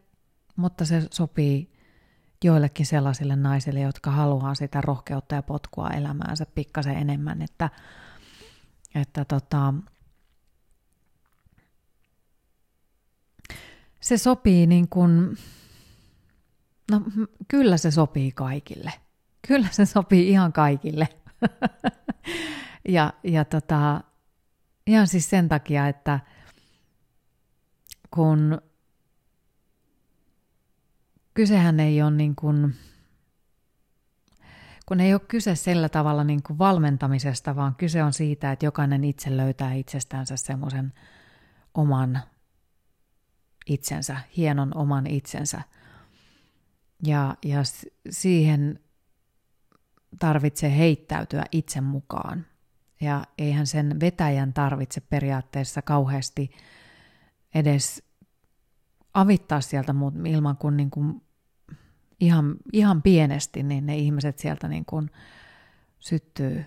mutta 0.55 0.85
se 0.85 1.07
sopii 1.11 1.77
joillekin 2.43 2.85
sellaisille 2.85 3.35
naisille, 3.35 3.79
jotka 3.79 4.11
haluaa 4.11 4.55
sitä 4.55 4.81
rohkeutta 4.81 5.35
ja 5.35 5.41
potkua 5.41 5.89
elämäänsä 5.89 6.45
pikkasen 6.55 6.97
enemmän, 6.97 7.41
että, 7.41 7.69
että 8.95 9.25
tota, 9.25 9.73
se 13.99 14.17
sopii 14.17 14.67
niin 14.67 14.89
kuin, 14.89 15.37
no 16.91 17.01
kyllä 17.47 17.77
se 17.77 17.91
sopii 17.91 18.31
kaikille. 18.31 18.93
Kyllä 19.47 19.67
se 19.71 19.85
sopii 19.85 20.29
ihan 20.29 20.53
kaikille. 20.53 21.07
ja, 22.87 23.13
ja 23.23 23.45
tota, 23.45 24.01
Ihan 24.87 25.07
siis 25.07 25.29
sen 25.29 25.49
takia, 25.49 25.87
että 25.87 26.19
kun 28.13 28.61
kysehän 31.33 31.79
ei 31.79 32.01
ole 32.01 32.11
niin 32.11 32.35
kuin, 32.35 32.75
kun 34.85 34.99
ei 34.99 35.13
ole 35.13 35.21
kyse 35.27 35.55
sillä 35.55 35.89
tavalla 35.89 36.23
niin 36.23 36.43
kuin 36.43 36.57
valmentamisesta, 36.57 37.55
vaan 37.55 37.75
kyse 37.75 38.03
on 38.03 38.13
siitä, 38.13 38.51
että 38.51 38.65
jokainen 38.65 39.03
itse 39.03 39.37
löytää 39.37 39.73
itsestänsä 39.73 40.37
semmoisen 40.37 40.93
oman 41.73 42.19
itsensä, 43.65 44.17
hienon 44.37 44.77
oman 44.77 45.07
itsensä. 45.07 45.61
Ja, 47.05 47.35
ja 47.45 47.59
siihen 48.09 48.79
tarvitsee 50.19 50.77
heittäytyä 50.77 51.43
itse 51.51 51.81
mukaan. 51.81 52.45
Ja 53.01 53.23
eihän 53.37 53.67
sen 53.67 53.99
vetäjän 53.99 54.53
tarvitse 54.53 55.01
periaatteessa 55.01 55.81
kauheasti 55.81 56.51
edes 57.55 58.03
avittaa 59.13 59.61
sieltä 59.61 59.93
muut 59.93 60.13
ilman 60.25 60.57
kuin, 60.57 60.77
niin 60.77 60.89
kuin 60.89 61.21
ihan, 62.19 62.55
ihan 62.73 63.01
pienesti, 63.01 63.63
niin 63.63 63.85
ne 63.85 63.97
ihmiset 63.97 64.39
sieltä 64.39 64.67
niin 64.67 64.85
kuin 64.85 65.11
syttyy 65.99 66.65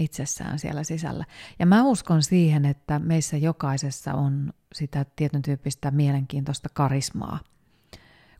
itsessään 0.00 0.58
siellä 0.58 0.84
sisällä. 0.84 1.24
Ja 1.58 1.66
mä 1.66 1.84
uskon 1.84 2.22
siihen, 2.22 2.64
että 2.64 2.98
meissä 2.98 3.36
jokaisessa 3.36 4.14
on 4.14 4.52
sitä 4.74 5.06
tietyn 5.16 5.42
tyyppistä 5.42 5.90
mielenkiintoista 5.90 6.68
karismaa, 6.72 7.40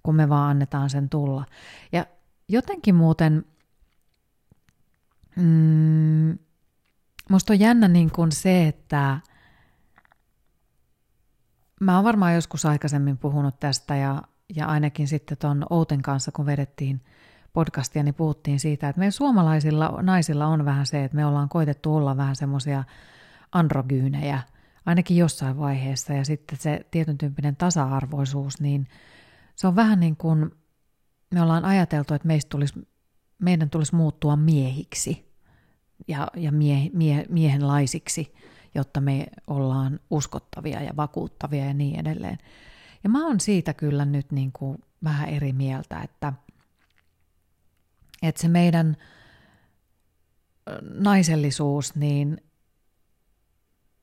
kun 0.02 0.14
me 0.14 0.28
vaan 0.28 0.50
annetaan 0.50 0.90
sen 0.90 1.08
tulla. 1.08 1.44
Ja 1.92 2.06
jotenkin 2.48 2.94
muuten, 2.94 3.44
mm, 5.36 6.38
musta 7.30 7.52
on 7.52 7.60
jännä 7.60 7.88
niin 7.88 8.10
kuin 8.10 8.32
se, 8.32 8.68
että 8.68 9.20
mä 11.80 11.96
oon 11.96 12.04
varmaan 12.04 12.34
joskus 12.34 12.66
aikaisemmin 12.66 13.18
puhunut 13.18 13.60
tästä 13.60 13.96
ja, 13.96 14.22
ja 14.54 14.66
ainakin 14.66 15.08
sitten 15.08 15.38
tuon 15.38 15.66
Outen 15.70 16.02
kanssa, 16.02 16.32
kun 16.32 16.46
vedettiin– 16.46 17.00
podcastia, 17.52 18.02
niin 18.02 18.14
puhuttiin 18.14 18.60
siitä, 18.60 18.88
että 18.88 18.98
meidän 18.98 19.12
suomalaisilla 19.12 19.98
naisilla 20.02 20.46
on 20.46 20.64
vähän 20.64 20.86
se, 20.86 21.04
että 21.04 21.16
me 21.16 21.26
ollaan 21.26 21.48
koitettu 21.48 21.96
olla 21.96 22.16
vähän 22.16 22.36
semmoisia 22.36 22.84
androgyynejä, 23.52 24.42
ainakin 24.86 25.16
jossain 25.16 25.58
vaiheessa, 25.58 26.12
ja 26.12 26.24
sitten 26.24 26.58
se 26.58 26.86
tietyn 26.90 27.18
tyyppinen 27.18 27.56
tasa-arvoisuus, 27.56 28.60
niin 28.60 28.88
se 29.56 29.66
on 29.66 29.76
vähän 29.76 30.00
niin 30.00 30.16
kuin 30.16 30.50
me 31.30 31.42
ollaan 31.42 31.64
ajateltu, 31.64 32.14
että 32.14 32.28
meistä 32.28 32.48
tulisi, 32.48 32.88
meidän 33.38 33.70
tulisi 33.70 33.94
muuttua 33.94 34.36
miehiksi 34.36 35.27
ja, 36.08 36.28
ja 36.36 36.52
mie, 36.52 36.90
mie, 36.92 37.26
miehenlaisiksi, 37.28 38.34
jotta 38.74 39.00
me 39.00 39.26
ollaan 39.46 40.00
uskottavia 40.10 40.82
ja 40.82 40.92
vakuuttavia 40.96 41.64
ja 41.64 41.74
niin 41.74 42.00
edelleen. 42.00 42.38
Ja 43.04 43.10
mä 43.10 43.26
oon 43.26 43.40
siitä 43.40 43.74
kyllä 43.74 44.04
nyt 44.04 44.32
niin 44.32 44.52
kuin 44.52 44.78
vähän 45.04 45.28
eri 45.28 45.52
mieltä, 45.52 46.00
että– 46.02 46.32
että 48.22 48.40
se 48.40 48.48
meidän 48.48 48.96
naisellisuus, 50.82 51.94
niin, 51.94 52.40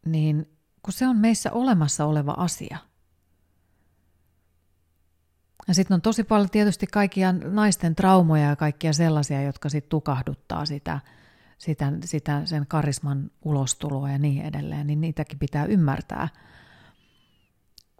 niin 0.05 0.49
kun 0.81 0.93
se 0.93 1.07
on 1.07 1.17
meissä 1.17 1.51
olemassa 1.51 2.05
oleva 2.05 2.33
asia. 2.37 2.77
Ja 5.67 5.73
sitten 5.73 5.95
on 5.95 6.01
tosi 6.01 6.23
paljon 6.23 6.49
tietysti 6.49 6.87
kaikkia 6.87 7.31
naisten 7.31 7.95
traumoja 7.95 8.49
ja 8.49 8.55
kaikkia 8.55 8.93
sellaisia, 8.93 9.41
jotka 9.41 9.69
sitten 9.69 9.89
tukahduttaa 9.89 10.65
sitä, 10.65 10.99
sitä, 11.57 11.93
sitä, 12.05 12.41
sen 12.45 12.65
karisman 12.67 13.31
ulostuloa 13.41 14.09
ja 14.09 14.17
niin 14.17 14.45
edelleen, 14.45 14.87
niin 14.87 15.01
niitäkin 15.01 15.39
pitää 15.39 15.65
ymmärtää. 15.65 16.27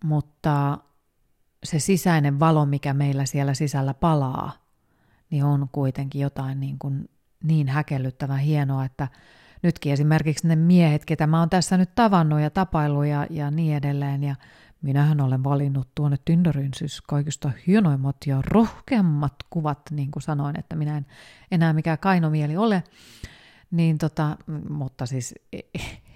Mutta 0.03 0.77
se 1.63 1.79
sisäinen 1.79 2.39
valo, 2.39 2.65
mikä 2.65 2.93
meillä 2.93 3.25
siellä 3.25 3.53
sisällä 3.53 3.93
palaa– 3.93 4.51
niin 5.29 5.43
on 5.43 5.69
kuitenkin 5.71 6.21
jotain 6.21 6.59
niin, 6.59 6.79
kuin 6.79 7.09
niin 7.43 7.67
häkellyttävän 7.67 8.39
hienoa, 8.39 8.85
että 8.85 9.07
nytkin 9.63 9.93
esimerkiksi 9.93 10.47
ne 10.47 10.55
miehet, 10.55 11.05
ketä 11.05 11.27
mä 11.27 11.39
oon 11.39 11.50
tässä 11.50 11.77
nyt 11.77 11.95
tavannut 11.95 12.41
ja 12.41 12.50
tapaillut 12.50 13.05
ja, 13.05 13.27
ja 13.29 13.51
niin 13.51 13.75
edelleen, 13.75 14.24
ja 14.24 14.35
minähän 14.81 15.21
olen 15.21 15.43
valinnut 15.43 15.88
tuonne 15.95 16.17
Tinderin 16.25 16.71
siis 16.75 17.01
kaikista 17.01 17.51
hienoimmat 17.67 18.15
ja 18.25 18.41
rohkeammat 18.45 19.35
kuvat, 19.50 19.79
niin 19.91 20.12
kuin 20.12 20.24
sanoin, 20.24 20.59
että 20.59 20.75
minä 20.75 20.97
en 20.97 21.05
enää 21.51 21.74
mikään 21.74 21.97
kainomieli 21.97 22.57
ole, 22.57 22.83
niin 23.72 23.98
tota, 23.98 24.38
mutta 24.69 25.05
siis 25.05 25.36
ei, 25.53 25.69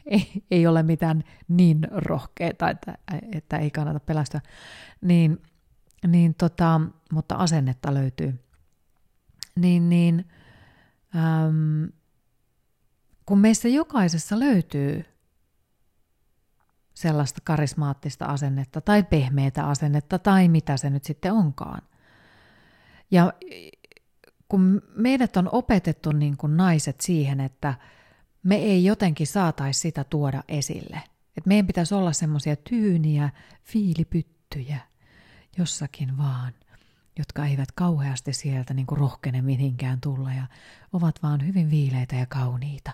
ei, 0.06 0.44
ei 0.52 0.68
ole 0.68 0.84
mitään 0.84 1.24
niin 1.48 1.88
rohkeita, 1.92 2.70
että, 2.70 2.98
että 3.32 3.58
ei 3.58 3.72
kannata 3.72 4.00
pelästyä, 4.00 4.42
niin, 5.02 5.42
niin 6.08 6.36
tota, 6.36 6.82
mutta 7.12 7.36
asennetta 7.36 7.94
löytyy 7.94 8.40
niin, 9.62 9.90
niin 9.90 10.26
äm, 11.16 11.92
kun 13.26 13.40
meissä 13.40 13.68
jokaisessa 13.68 14.40
löytyy 14.40 15.06
sellaista 16.94 17.42
karismaattista 17.44 18.26
asennetta 18.26 18.82
tai 18.82 19.04
pehmeätä 19.04 19.68
asennetta 19.68 20.20
tai 20.20 20.48
mitä 20.48 20.78
se 20.78 20.90
nyt 20.90 21.04
sitten 21.04 21.34
onkaan. 21.34 21.82
Ja 23.12 23.34
kun 24.50 24.82
meidät 24.96 25.38
on 25.38 25.50
opetettu 25.52 26.12
niin 26.12 26.38
kuin 26.38 26.58
naiset 26.58 27.02
siihen, 27.02 27.40
että 27.40 27.74
me 28.44 28.56
ei 28.56 28.86
jotenkin 28.86 29.28
saataisi 29.28 29.80
sitä 29.80 30.04
tuoda 30.04 30.44
esille. 30.48 31.02
Että 31.38 31.48
meidän 31.48 31.68
pitäisi 31.68 31.96
olla 31.96 32.14
semmoisia 32.14 32.56
tyyniä 32.56 33.30
fiilipyttyjä 33.64 34.80
jossakin 35.58 36.18
vaan– 36.18 36.54
jotka 37.20 37.46
eivät 37.46 37.72
kauheasti 37.72 38.34
sieltä 38.34 38.74
niin 38.74 38.86
kuin 38.86 39.00
rohkene 39.00 39.42
mihinkään 39.42 40.02
tulla 40.02 40.34
ja 40.34 40.48
ovat 40.94 41.24
vaan 41.24 41.48
hyvin 41.48 41.72
viileitä 41.72 42.16
ja 42.16 42.26
kauniita. 42.26 42.92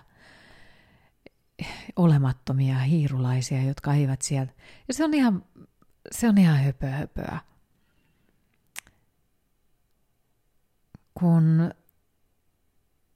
Olemattomia 1.96 2.78
hiirulaisia, 2.78 3.62
jotka 3.62 3.94
eivät 3.94 4.22
sieltä. 4.22 4.52
Ja 4.88 4.94
se 4.94 5.04
on 5.04 5.14
ihan, 5.14 5.44
se 6.10 6.28
on 6.28 6.38
ihan 6.38 6.58
höpö 6.58 6.86
höpöä. 6.86 7.40
Kun 11.18 11.70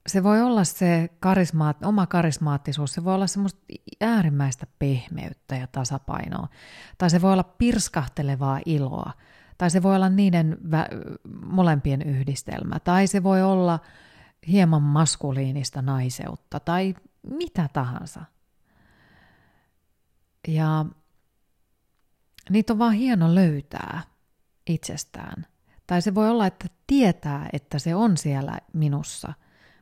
se 0.07 0.23
voi 0.23 0.41
olla 0.43 0.65
se 0.65 1.11
karismaat, 1.21 1.85
oma 1.85 2.07
karismaattisuus, 2.07 2.93
se 2.93 3.05
voi 3.05 3.15
olla 3.15 3.27
semmoista 3.27 3.61
äärimmäistä 4.01 4.67
pehmeyttä 4.79 5.57
ja 5.57 5.67
tasapainoa. 5.67 6.49
Tai 6.99 7.11
se 7.11 7.23
voi 7.23 7.33
olla 7.33 7.45
pirskahtelevaa 7.45 8.61
iloa 8.67 9.13
tai 9.61 9.71
se 9.71 9.83
voi 9.83 9.97
olla 9.97 10.09
niiden 10.09 10.59
vä- 10.65 11.19
molempien 11.45 12.03
yhdistelmä, 12.03 12.81
tai 12.81 13.07
se 13.07 13.23
voi 13.23 13.43
olla 13.43 13.79
hieman 14.49 14.83
maskuliinista 14.83 15.83
naiseutta, 15.83 16.61
tai 16.61 16.95
mitä 17.23 17.69
tahansa. 17.73 18.25
Ja 20.49 20.85
niitä 22.51 22.73
on 22.73 22.79
vaan 22.79 22.93
hieno 22.93 23.35
löytää 23.35 24.03
itsestään. 24.67 25.47
Tai 25.91 26.03
se 26.03 26.15
voi 26.15 26.31
olla, 26.31 26.47
että 26.47 26.67
tietää, 26.87 27.49
että 27.53 27.79
se 27.79 27.95
on 27.95 28.17
siellä 28.17 28.59
minussa, 28.73 29.33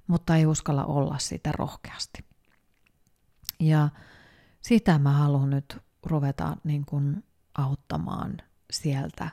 mutta 0.07 0.37
ei 0.37 0.47
uskalla 0.47 0.85
olla 0.85 1.19
sitä 1.19 1.53
rohkeasti. 1.53 2.25
Ja 3.61 3.89
sitä 4.61 4.99
mä 4.99 5.13
haluan 5.13 5.51
nyt 5.51 5.79
ruveta 6.07 6.57
niin 6.65 6.85
kuin 6.87 7.25
auttamaan 7.59 8.37
sieltä 8.71 9.31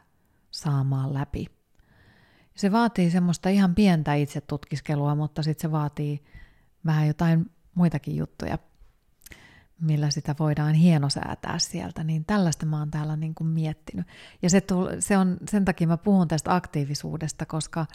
saamaan 0.52 1.14
läpi. 1.14 1.46
Se 2.56 2.72
vaatii 2.72 3.12
semmoista 3.12 3.50
ihan 3.50 3.76
pientä 3.76 4.14
itsetutkiskelua, 4.14 5.16
mutta 5.16 5.44
sitten 5.44 5.62
se 5.62 5.72
vaatii 5.72 6.24
vähän 6.86 7.08
jotain 7.08 7.52
muitakin 7.76 8.16
juttuja, 8.16 8.58
millä 9.82 10.10
sitä 10.10 10.36
voidaan 10.40 10.74
hienosäätää 10.74 11.60
sieltä, 11.60 12.04
niin 12.04 12.26
tällaista 12.26 12.66
mä 12.66 12.80
oon 12.80 12.92
täällä 12.92 13.16
niin 13.16 13.36
kuin 13.36 13.48
miettinyt. 13.48 14.08
Ja 14.42 14.50
se, 14.50 14.62
tull, 14.62 14.88
se 15.00 15.18
on, 15.18 15.38
sen 15.50 15.66
takia 15.66 15.88
mä 15.88 15.98
puhun 15.98 16.28
tästä 16.28 16.56
aktiivisuudesta, 16.56 17.46
koska 17.46 17.86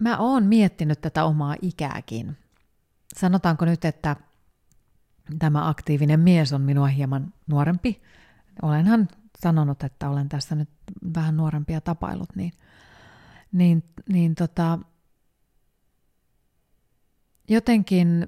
mä 0.00 0.18
oon 0.18 0.46
miettinyt 0.46 1.00
tätä 1.00 1.24
omaa 1.24 1.56
ikääkin. 1.62 2.36
Sanotaanko 3.16 3.64
nyt, 3.64 3.84
että 3.84 4.16
tämä 5.38 5.68
aktiivinen 5.68 6.20
mies 6.20 6.52
on 6.52 6.60
minua 6.60 6.86
hieman 6.86 7.32
nuorempi. 7.46 8.02
Olenhan 8.62 9.08
sanonut, 9.38 9.82
että 9.84 10.08
olen 10.08 10.28
tässä 10.28 10.54
nyt 10.54 10.68
vähän 11.14 11.36
nuorempia 11.36 11.80
tapailut, 11.80 12.36
niin, 12.36 12.52
niin, 13.52 13.84
niin 14.08 14.34
tota, 14.34 14.78
jotenkin 17.48 18.26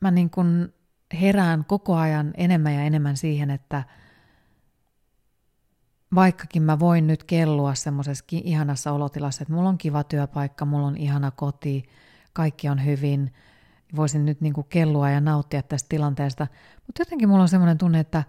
mä 0.00 0.10
niin 0.10 0.30
kuin 0.30 0.74
herään 1.20 1.64
koko 1.64 1.96
ajan 1.96 2.32
enemmän 2.36 2.74
ja 2.74 2.82
enemmän 2.82 3.16
siihen, 3.16 3.50
että 3.50 3.84
vaikkakin 6.14 6.62
mä 6.62 6.78
voin 6.78 7.06
nyt 7.06 7.24
kellua 7.24 7.74
semmoisessa 7.74 8.24
ihanassa 8.30 8.92
olotilassa, 8.92 9.42
että 9.42 9.54
mulla 9.54 9.68
on 9.68 9.78
kiva 9.78 10.04
työpaikka, 10.04 10.64
mulla 10.64 10.86
on 10.86 10.96
ihana 10.96 11.30
koti, 11.30 11.84
kaikki 12.32 12.68
on 12.68 12.84
hyvin– 12.84 13.32
voisin 13.96 14.26
nyt 14.26 14.40
niin 14.40 14.52
kuin 14.52 14.66
kellua 14.68 15.10
ja 15.10 15.20
nauttia 15.20 15.62
tästä 15.62 15.88
tilanteesta. 15.88 16.46
Mutta 16.86 17.00
jotenkin 17.00 17.28
mulla 17.28 17.42
on 17.42 17.48
semmoinen 17.48 17.78
tunne, 17.78 18.00
että, 18.00 18.24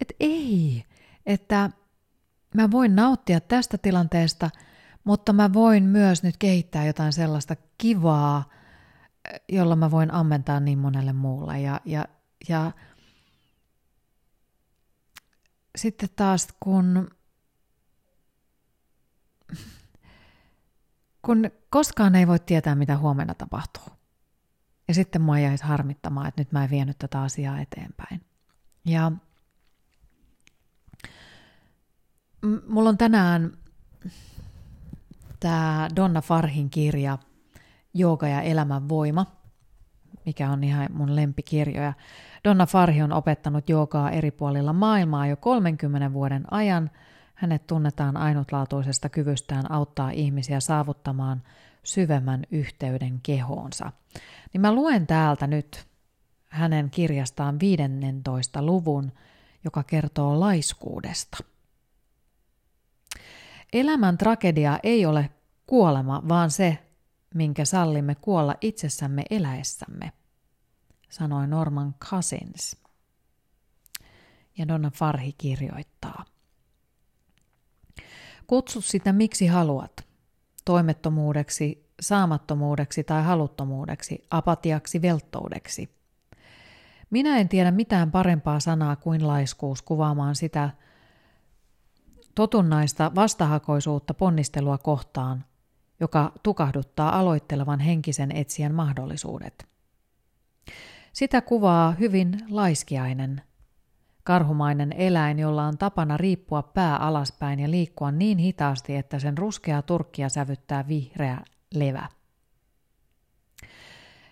että 0.00 0.14
ei, 0.20 0.84
että 1.26 1.70
mä 2.54 2.70
voin 2.70 2.96
nauttia 2.96 3.40
tästä 3.40 3.78
tilanteesta, 3.78 4.50
mutta 5.04 5.32
mä 5.32 5.52
voin 5.52 5.84
myös 5.84 6.22
nyt 6.22 6.36
kehittää 6.36 6.86
jotain 6.86 7.12
sellaista 7.12 7.56
kivaa, 7.78 8.44
jolla 9.48 9.76
mä 9.76 9.90
voin 9.90 10.10
ammentaa 10.10 10.60
niin 10.60 10.78
monelle 10.78 11.12
muulle. 11.12 11.60
Ja, 11.60 11.80
ja, 11.84 12.04
ja 12.48 12.72
sitten 15.76 16.08
taas 16.16 16.48
kun, 16.60 17.10
kun 21.22 21.50
koskaan 21.70 22.14
ei 22.14 22.26
voi 22.26 22.38
tietää, 22.38 22.74
mitä 22.74 22.98
huomenna 22.98 23.34
tapahtuu. 23.34 23.98
Ja 24.88 24.94
sitten 24.94 25.22
mua 25.22 25.38
jäisi 25.38 25.64
harmittamaan, 25.64 26.28
että 26.28 26.40
nyt 26.40 26.52
mä 26.52 26.64
en 26.64 26.70
vienyt 26.70 26.98
tätä 26.98 27.22
asiaa 27.22 27.60
eteenpäin. 27.60 28.20
Ja 28.84 29.12
mulla 32.66 32.88
on 32.88 32.98
tänään 32.98 33.58
tämä 35.40 35.88
Donna 35.96 36.20
Farhin 36.20 36.70
kirja 36.70 37.18
Jooga 37.94 38.28
ja 38.28 38.42
elämän 38.42 38.88
voima, 38.88 39.26
mikä 40.26 40.50
on 40.50 40.64
ihan 40.64 40.88
mun 40.92 41.16
lempikirjoja. 41.16 41.92
Donna 42.44 42.66
Farhi 42.66 43.02
on 43.02 43.12
opettanut 43.12 43.68
joogaa 43.68 44.10
eri 44.10 44.30
puolilla 44.30 44.72
maailmaa 44.72 45.26
jo 45.26 45.36
30 45.36 46.12
vuoden 46.12 46.52
ajan. 46.52 46.90
Hänet 47.34 47.66
tunnetaan 47.66 48.16
ainutlaatuisesta 48.16 49.08
kyvystään 49.08 49.72
auttaa 49.72 50.10
ihmisiä 50.10 50.60
saavuttamaan 50.60 51.42
syvemmän 51.82 52.44
yhteyden 52.50 53.20
kehoonsa. 53.22 53.92
Niin 54.52 54.60
mä 54.60 54.72
luen 54.72 55.06
täältä 55.06 55.46
nyt 55.46 55.86
hänen 56.48 56.90
kirjastaan 56.90 57.60
15. 57.60 58.62
luvun, 58.62 59.12
joka 59.64 59.82
kertoo 59.82 60.40
laiskuudesta. 60.40 61.38
Elämän 63.72 64.18
tragedia 64.18 64.78
ei 64.82 65.06
ole 65.06 65.30
kuolema, 65.66 66.22
vaan 66.28 66.50
se, 66.50 66.78
minkä 67.34 67.64
sallimme 67.64 68.14
kuolla 68.14 68.54
itsessämme 68.60 69.22
eläessämme, 69.30 70.12
sanoi 71.10 71.46
Norman 71.46 71.94
Cousins. 71.94 72.76
Ja 74.58 74.68
Donna 74.68 74.90
Farhi 74.90 75.32
kirjoittaa. 75.38 76.24
Kutsu 78.46 78.80
sitä 78.80 79.12
miksi 79.12 79.46
haluat. 79.46 80.06
Toimettomuudeksi, 80.64 81.88
saamattomuudeksi 82.00 83.04
tai 83.04 83.22
haluttomuudeksi, 83.22 84.24
apatiaksi, 84.30 85.02
velttoudeksi. 85.02 85.98
Minä 87.10 87.38
en 87.38 87.48
tiedä 87.48 87.70
mitään 87.70 88.10
parempaa 88.10 88.60
sanaa 88.60 88.96
kuin 88.96 89.26
laiskuus 89.26 89.82
kuvaamaan 89.82 90.34
sitä 90.34 90.70
totunnaista 92.34 93.12
vastahakoisuutta 93.14 94.14
ponnistelua 94.14 94.78
kohtaan, 94.78 95.44
joka 96.00 96.32
tukahduttaa 96.42 97.18
aloittelevan 97.18 97.80
henkisen 97.80 98.36
etsijän 98.36 98.74
mahdollisuudet. 98.74 99.66
Sitä 101.12 101.40
kuvaa 101.40 101.92
hyvin 101.92 102.40
laiskiainen, 102.50 103.42
karhumainen 104.24 104.92
eläin, 104.92 105.38
jolla 105.38 105.64
on 105.64 105.78
tapana 105.78 106.16
riippua 106.16 106.62
pää 106.62 106.96
alaspäin 106.96 107.60
ja 107.60 107.70
liikkua 107.70 108.10
niin 108.10 108.38
hitaasti, 108.38 108.96
että 108.96 109.18
sen 109.18 109.38
ruskea 109.38 109.82
turkkia 109.82 110.28
sävyttää 110.28 110.88
vihreä 110.88 111.40
levä. 111.74 112.08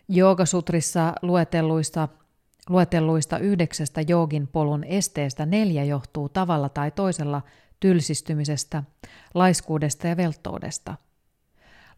Joogasutrissa 0.08 1.12
luetelluista, 1.22 2.08
luetelluista 2.68 3.38
yhdeksästä 3.38 4.00
joogin 4.00 4.46
polun 4.46 4.84
esteestä 4.84 5.46
neljä 5.46 5.84
johtuu 5.84 6.28
tavalla 6.28 6.68
tai 6.68 6.90
toisella 6.90 7.42
tylsistymisestä, 7.80 8.82
laiskuudesta 9.34 10.06
ja 10.06 10.16
velttoudesta– 10.16 10.94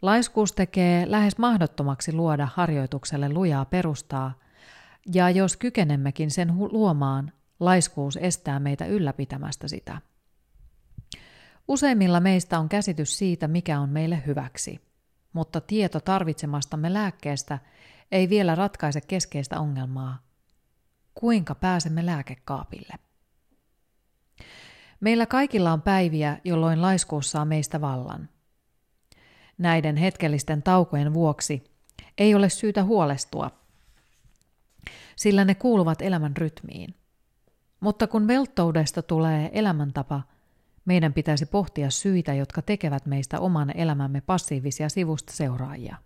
Laiskuus 0.02 0.52
tekee 0.52 1.11
lähes 1.11 1.38
mahdottomaksi 1.38 2.12
luoda 2.12 2.48
harjoitukselle 2.54 3.32
lujaa 3.32 3.64
perustaa, 3.64 4.38
ja 5.14 5.30
jos 5.30 5.56
kykenemmekin 5.56 6.30
sen 6.30 6.54
luomaan, 6.58 7.32
laiskuus 7.61 8.16
estää 8.16 8.61
meitä 8.61 8.87
ylläpitämästä 8.87 9.68
sitä. 9.68 10.00
Useimmilla 11.68 12.20
meistä 12.20 12.58
on 12.58 12.68
käsitys 12.68 13.18
siitä, 13.18 13.48
mikä 13.48 13.80
on 13.80 13.88
meille 13.88 14.22
hyväksi, 14.26 14.80
mutta 15.32 15.61
tieto 15.61 16.00
tarvitsemastamme 16.00 16.92
lääkkeestä 16.92 17.58
ei 18.12 18.28
vielä 18.28 18.54
ratkaise 18.54 19.00
keskeistä 19.00 19.61
ongelmaa. 19.61 20.18
Kuinka 21.14 21.54
pääsemme 21.54 22.06
lääkekaapille? 22.06 22.94
Meillä 25.00 25.26
kaikilla 25.26 25.72
on 25.72 25.82
päiviä, 25.82 26.38
jolloin 26.44 26.82
laiskuus 26.82 27.30
saa 27.30 27.44
meistä 27.44 27.80
vallan– 27.80 28.28
näiden 29.58 29.96
hetkellisten 29.96 30.62
taukojen 30.62 31.14
vuoksi 31.14 31.64
ei 32.18 32.34
ole 32.34 32.48
syytä 32.48 32.84
huolestua, 32.84 33.50
sillä 35.16 35.44
ne 35.44 35.54
kuuluvat 35.54 36.02
elämän 36.02 36.36
rytmiin. 36.36 36.94
Mutta 37.80 38.06
kun 38.06 38.26
velttoudesta 38.26 39.02
tulee 39.02 39.50
elämäntapa, 39.52 40.22
meidän 40.84 41.12
pitäisi 41.12 41.46
pohtia 41.46 41.90
syitä, 41.90 42.34
jotka 42.34 42.62
tekevät 42.62 43.06
meistä 43.06 43.40
oman 43.40 43.76
elämämme 43.76 44.20
passiivisia 44.20 44.88
sivusta 44.88 45.32
seuraajia. 45.32 45.96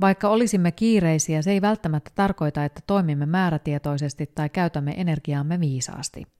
Vaikka 0.00 0.28
olisimme 0.28 0.72
kiireisiä, 0.72 1.42
se 1.42 1.50
ei 1.50 1.60
välttämättä 1.60 2.10
tarkoita, 2.14 2.64
että 2.64 2.80
toimimme 2.86 3.26
määrätietoisesti 3.26 4.26
tai 4.34 4.48
käytämme 4.48 4.94
energiaamme 4.96 5.60
viisaasti– 5.60 6.26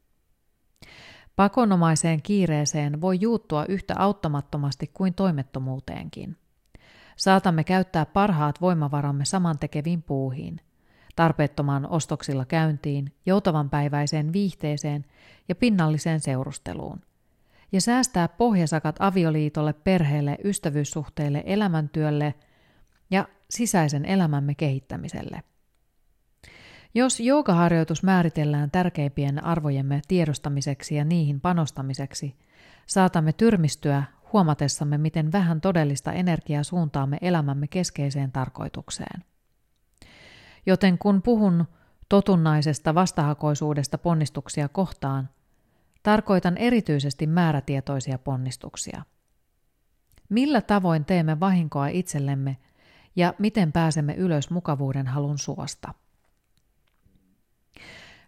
Pakonomaiseen 1.40 2.22
kiireeseen 2.22 3.00
voi 3.00 3.18
juuttua 3.20 3.64
yhtä 3.68 3.94
auttamattomasti 3.98 4.90
kuin 4.94 5.14
toimettomuuteenkin. 5.14 6.36
Saatamme 7.16 7.64
käyttää 7.64 8.06
parhaat 8.06 8.60
voimavaramme 8.60 9.24
samantekeviin 9.24 10.02
puuhiin, 10.02 10.60
tarpeettomaan 11.16 11.90
ostoksilla 11.90 12.44
käyntiin, 12.44 13.12
joutavan 13.26 13.70
päiväiseen 13.70 14.32
viihteeseen 14.32 15.04
ja 15.48 15.54
pinnalliseen 15.54 16.20
seurusteluun. 16.20 17.00
Ja 17.72 17.80
säästää 17.80 18.28
pohjasakat 18.28 18.96
avioliitolle, 18.98 19.72
perheelle, 19.72 20.38
ystävyyssuhteille, 20.44 21.42
elämäntyölle 21.46 22.34
ja 23.10 23.28
sisäisen 23.50 24.04
elämämme 24.04 24.54
kehittämiselle. 24.54 25.42
Jos 26.94 27.20
joogaharjoitus 27.20 28.02
määritellään 28.02 28.70
tärkeimpien 28.70 29.44
arvojemme 29.44 30.02
tiedostamiseksi 30.08 30.94
ja 30.94 31.04
niihin 31.04 31.40
panostamiseksi, 31.40 32.36
saatamme 32.86 33.32
tyrmistyä 33.32 34.02
huomatessamme, 34.32 34.98
miten 34.98 35.32
vähän 35.32 35.60
todellista 35.60 36.12
energiaa 36.12 36.62
suuntaamme 36.62 37.18
elämämme 37.20 37.66
keskeiseen 37.66 38.32
tarkoitukseen. 38.32 39.24
Joten 40.66 40.98
kun 40.98 41.22
puhun 41.22 41.64
totunnaisesta 42.08 42.94
vastahakoisuudesta 42.94 43.98
ponnistuksia 43.98 44.68
kohtaan, 44.68 45.28
tarkoitan 46.02 46.56
erityisesti 46.56 47.26
määrätietoisia 47.26 48.18
ponnistuksia. 48.18 49.02
Millä 50.28 50.60
tavoin 50.60 51.04
teemme 51.04 51.40
vahinkoa 51.40 51.88
itsellemme 51.88 52.56
ja 53.16 53.34
miten 53.38 53.72
pääsemme 53.72 54.14
ylös 54.14 54.50
mukavuuden 54.50 55.06
halun 55.06 55.38
suosta? 55.38 55.94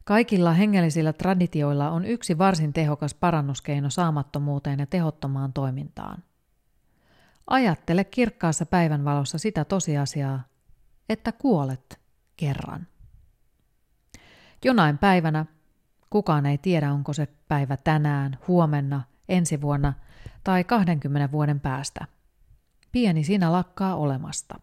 Kaikilla 0.04 0.52
hengellisillä 0.52 1.12
traditioilla 1.12 1.90
on 1.90 2.04
yksi 2.04 2.38
varsin 2.38 2.72
tehokas 2.72 3.14
parannuskeino 3.14 3.90
saamattomuuteen 3.90 4.78
ja 4.78 4.86
tehottomaan 4.86 5.52
toimintaan. 5.52 6.22
Ajattele 7.46 8.04
kirkkaassa 8.04 8.66
päivänvalossa 8.66 9.38
sitä 9.38 9.64
tosiasiaa, 9.64 10.42
että 11.08 11.32
kuolet 11.32 12.00
kerran. 12.36 12.86
Jonain 14.64 14.98
päivänä, 14.98 15.46
kukaan 16.10 16.46
ei 16.46 16.58
tiedä 16.58 16.92
onko 16.92 17.12
se 17.12 17.28
päivä 17.48 17.76
tänään, 17.76 18.38
huomenna, 18.48 19.02
ensi 19.28 19.60
vuonna 19.60 19.92
tai 20.44 20.64
20 20.64 21.32
vuoden 21.32 21.60
päästä. 21.60 22.06
Pieni 22.92 23.24
sinä 23.24 23.52
lakkaa 23.52 23.96
olemasta. 23.96 24.60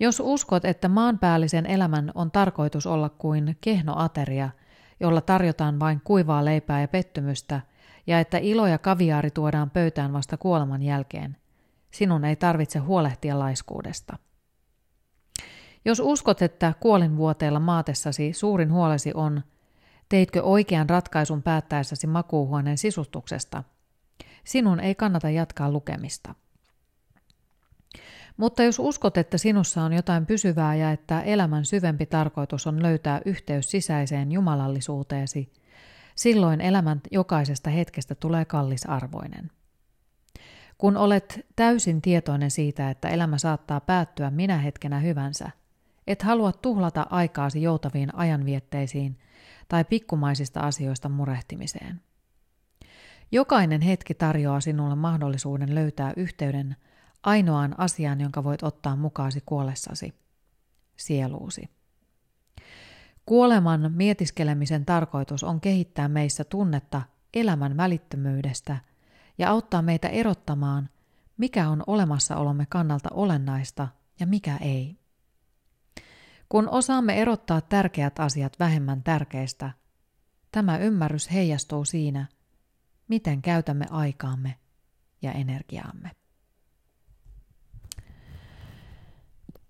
Jos 0.00 0.20
uskot, 0.24 0.64
että 0.64 0.88
maanpäällisen 0.88 1.66
elämän 1.66 2.12
on 2.14 2.30
tarkoitus 2.30 2.86
olla 2.86 3.08
kuin 3.08 3.56
kehnoateria, 3.60 4.50
jolla 5.00 5.20
tarjotaan 5.20 5.80
vain 5.80 6.00
kuivaa 6.04 6.44
leipää 6.44 6.80
ja 6.80 6.88
pettymystä, 6.88 7.60
ja 8.06 8.20
että 8.20 8.38
ilo 8.38 8.66
ja 8.66 8.78
kaviaari 8.78 9.30
tuodaan 9.30 9.70
pöytään 9.70 10.12
vasta 10.12 10.36
kuoleman 10.36 10.82
jälkeen, 10.82 11.36
sinun 11.90 12.24
ei 12.24 12.36
tarvitse 12.36 12.78
huolehtia 12.78 13.38
laiskuudesta. 13.38 14.18
Jos 15.84 16.00
uskot, 16.00 16.42
että 16.42 16.72
kuolinvuoteella 16.80 17.60
maatessasi 17.60 18.32
suurin 18.32 18.72
huolesi 18.72 19.12
on, 19.14 19.42
teitkö 20.08 20.42
oikean 20.42 20.88
ratkaisun 20.88 21.42
päättäessäsi 21.42 22.06
makuuhuoneen 22.06 22.78
sisustuksesta, 22.78 23.64
sinun 24.44 24.80
ei 24.80 24.94
kannata 24.94 25.30
jatkaa 25.30 25.70
lukemista. 25.70 26.34
Mutta 28.38 28.62
jos 28.62 28.78
uskot, 28.78 29.16
että 29.16 29.38
sinussa 29.38 29.82
on 29.82 29.92
jotain 29.92 30.26
pysyvää 30.26 30.74
ja 30.74 30.92
että 30.92 31.20
elämän 31.20 31.64
syvempi 31.64 32.06
tarkoitus 32.06 32.66
on 32.66 32.82
löytää 32.82 33.20
yhteys 33.24 33.70
sisäiseen 33.70 34.32
jumalallisuuteesi, 34.32 35.52
silloin 36.14 36.60
elämän 36.60 37.00
jokaisesta 37.10 37.70
hetkestä 37.70 38.14
tulee 38.14 38.44
kallisarvoinen. 38.44 39.50
Kun 40.78 40.96
olet 40.96 41.46
täysin 41.56 42.02
tietoinen 42.02 42.50
siitä, 42.50 42.90
että 42.90 43.08
elämä 43.08 43.38
saattaa 43.38 43.80
päättyä 43.80 44.30
minä 44.30 44.58
hetkenä 44.58 44.98
hyvänsä, 44.98 45.50
et 46.06 46.22
halua 46.22 46.52
tuhlata 46.52 47.06
aikaasi 47.10 47.62
joutaviin 47.62 48.14
ajanvietteisiin 48.14 49.18
tai 49.68 49.84
pikkumaisista 49.84 50.60
asioista 50.60 51.08
murehtimiseen. 51.08 52.00
Jokainen 53.32 53.80
hetki 53.80 54.14
tarjoaa 54.14 54.60
sinulle 54.60 54.94
mahdollisuuden 54.94 55.74
löytää 55.74 56.12
yhteyden– 56.16 56.76
ainoaan 57.22 57.80
asiaan, 57.80 58.20
jonka 58.20 58.44
voit 58.44 58.62
ottaa 58.62 58.96
mukaasi 58.96 59.42
kuollessasi, 59.46 60.14
sieluusi. 60.96 61.70
Kuoleman 63.26 63.92
mietiskelemisen 63.94 64.84
tarkoitus 64.84 65.44
on 65.44 65.60
kehittää 65.60 66.08
meissä 66.08 66.44
tunnetta 66.44 67.02
elämän 67.34 67.76
välittömyydestä 67.76 68.78
ja 69.38 69.50
auttaa 69.50 69.82
meitä 69.82 70.08
erottamaan 70.08 70.88
mikä 71.38 71.68
on 71.68 71.82
olemassaolomme 71.86 72.66
kannalta 72.68 73.08
olennaista 73.12 73.88
ja 74.20 74.26
mikä 74.26 74.56
ei. 74.56 74.98
Kun 76.48 76.68
osaamme 76.68 77.20
erottaa 77.20 77.60
tärkeät 77.60 78.18
asiat 78.18 78.58
vähemmän 78.58 79.02
tärkeistä, 79.02 79.70
tämä 80.52 80.78
ymmärrys 80.78 81.32
heijastuu 81.32 81.84
siinä, 81.84 82.26
miten 83.08 83.42
käytämme 83.42 83.86
aikaamme 83.90 84.58
ja 85.22 85.32
energiaamme. 85.32 86.10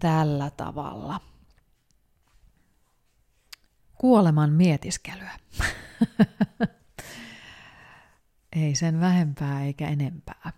Tällä 0.01 0.51
tavalla. 0.51 1.21
Kuoleman 3.95 4.53
mietiskelyä. 4.53 5.39
Ei 8.57 8.75
sen 8.75 9.01
vähempää 9.01 9.65
eikä 9.65 9.89
enempää. 9.89 10.53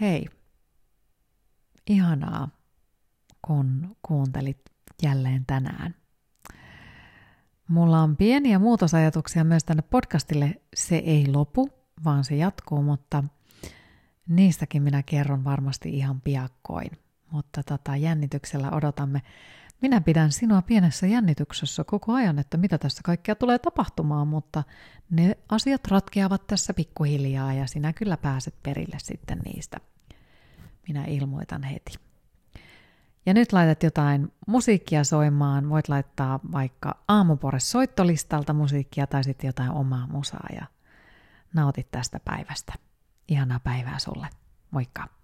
Hei, 0.00 0.28
ihanaa, 1.86 2.48
kun 3.42 3.96
kuuntelit 4.02 4.60
jälleen 5.02 5.46
tänään. 5.46 5.94
Mulla 7.68 8.00
on 8.00 8.16
pieniä 8.16 8.58
muutosajatuksia 8.58 9.44
myös 9.44 9.64
tänne 9.64 9.82
podcastille. 9.82 10.60
Se 10.76 10.96
ei 10.96 11.32
lopu, 11.32 11.70
vaan 12.04 12.24
se 12.24 12.36
jatkuu, 12.36 12.82
mutta 12.82 13.24
niistäkin 14.28 14.82
minä 14.82 15.02
kerron 15.02 15.44
varmasti 15.44 15.90
ihan 15.90 16.20
piakkoin. 16.20 17.03
Mutta 17.30 17.62
tota, 17.62 17.96
jännityksellä 17.96 18.70
odotamme. 18.70 19.22
Minä 19.80 20.00
pidän 20.00 20.32
sinua 20.32 20.62
pienessä 20.62 21.06
jännityksessä 21.06 21.84
koko 21.84 22.12
ajan, 22.12 22.38
että 22.38 22.56
mitä 22.56 22.78
tässä 22.78 23.00
kaikkea 23.04 23.34
tulee 23.34 23.58
tapahtumaan, 23.58 24.28
mutta 24.28 24.64
ne 25.10 25.36
asiat 25.48 25.86
ratkeavat 25.88 26.46
tässä 26.46 26.74
pikkuhiljaa 26.74 27.52
ja 27.52 27.66
sinä 27.66 27.92
kyllä 27.92 28.16
pääset 28.16 28.54
perille 28.62 28.96
sitten 28.98 29.38
niistä. 29.38 29.76
Minä 30.88 31.04
ilmoitan 31.04 31.62
heti. 31.62 31.94
Ja 33.26 33.34
nyt 33.34 33.52
laitat 33.52 33.82
jotain 33.82 34.32
musiikkia 34.46 35.04
soimaan. 35.04 35.68
Voit 35.68 35.88
laittaa 35.88 36.40
vaikka 36.52 36.96
aamupores 37.08 37.70
soittolistalta 37.70 38.52
musiikkia 38.52 39.06
tai 39.06 39.24
sitten 39.24 39.48
jotain 39.48 39.70
omaa 39.70 40.06
musaa 40.06 40.46
ja 40.56 40.66
nautit 41.54 41.90
tästä 41.90 42.20
päivästä. 42.24 42.72
Ihanaa 43.28 43.60
päivää 43.60 43.98
sulle. 43.98 44.28
Moikka! 44.70 45.23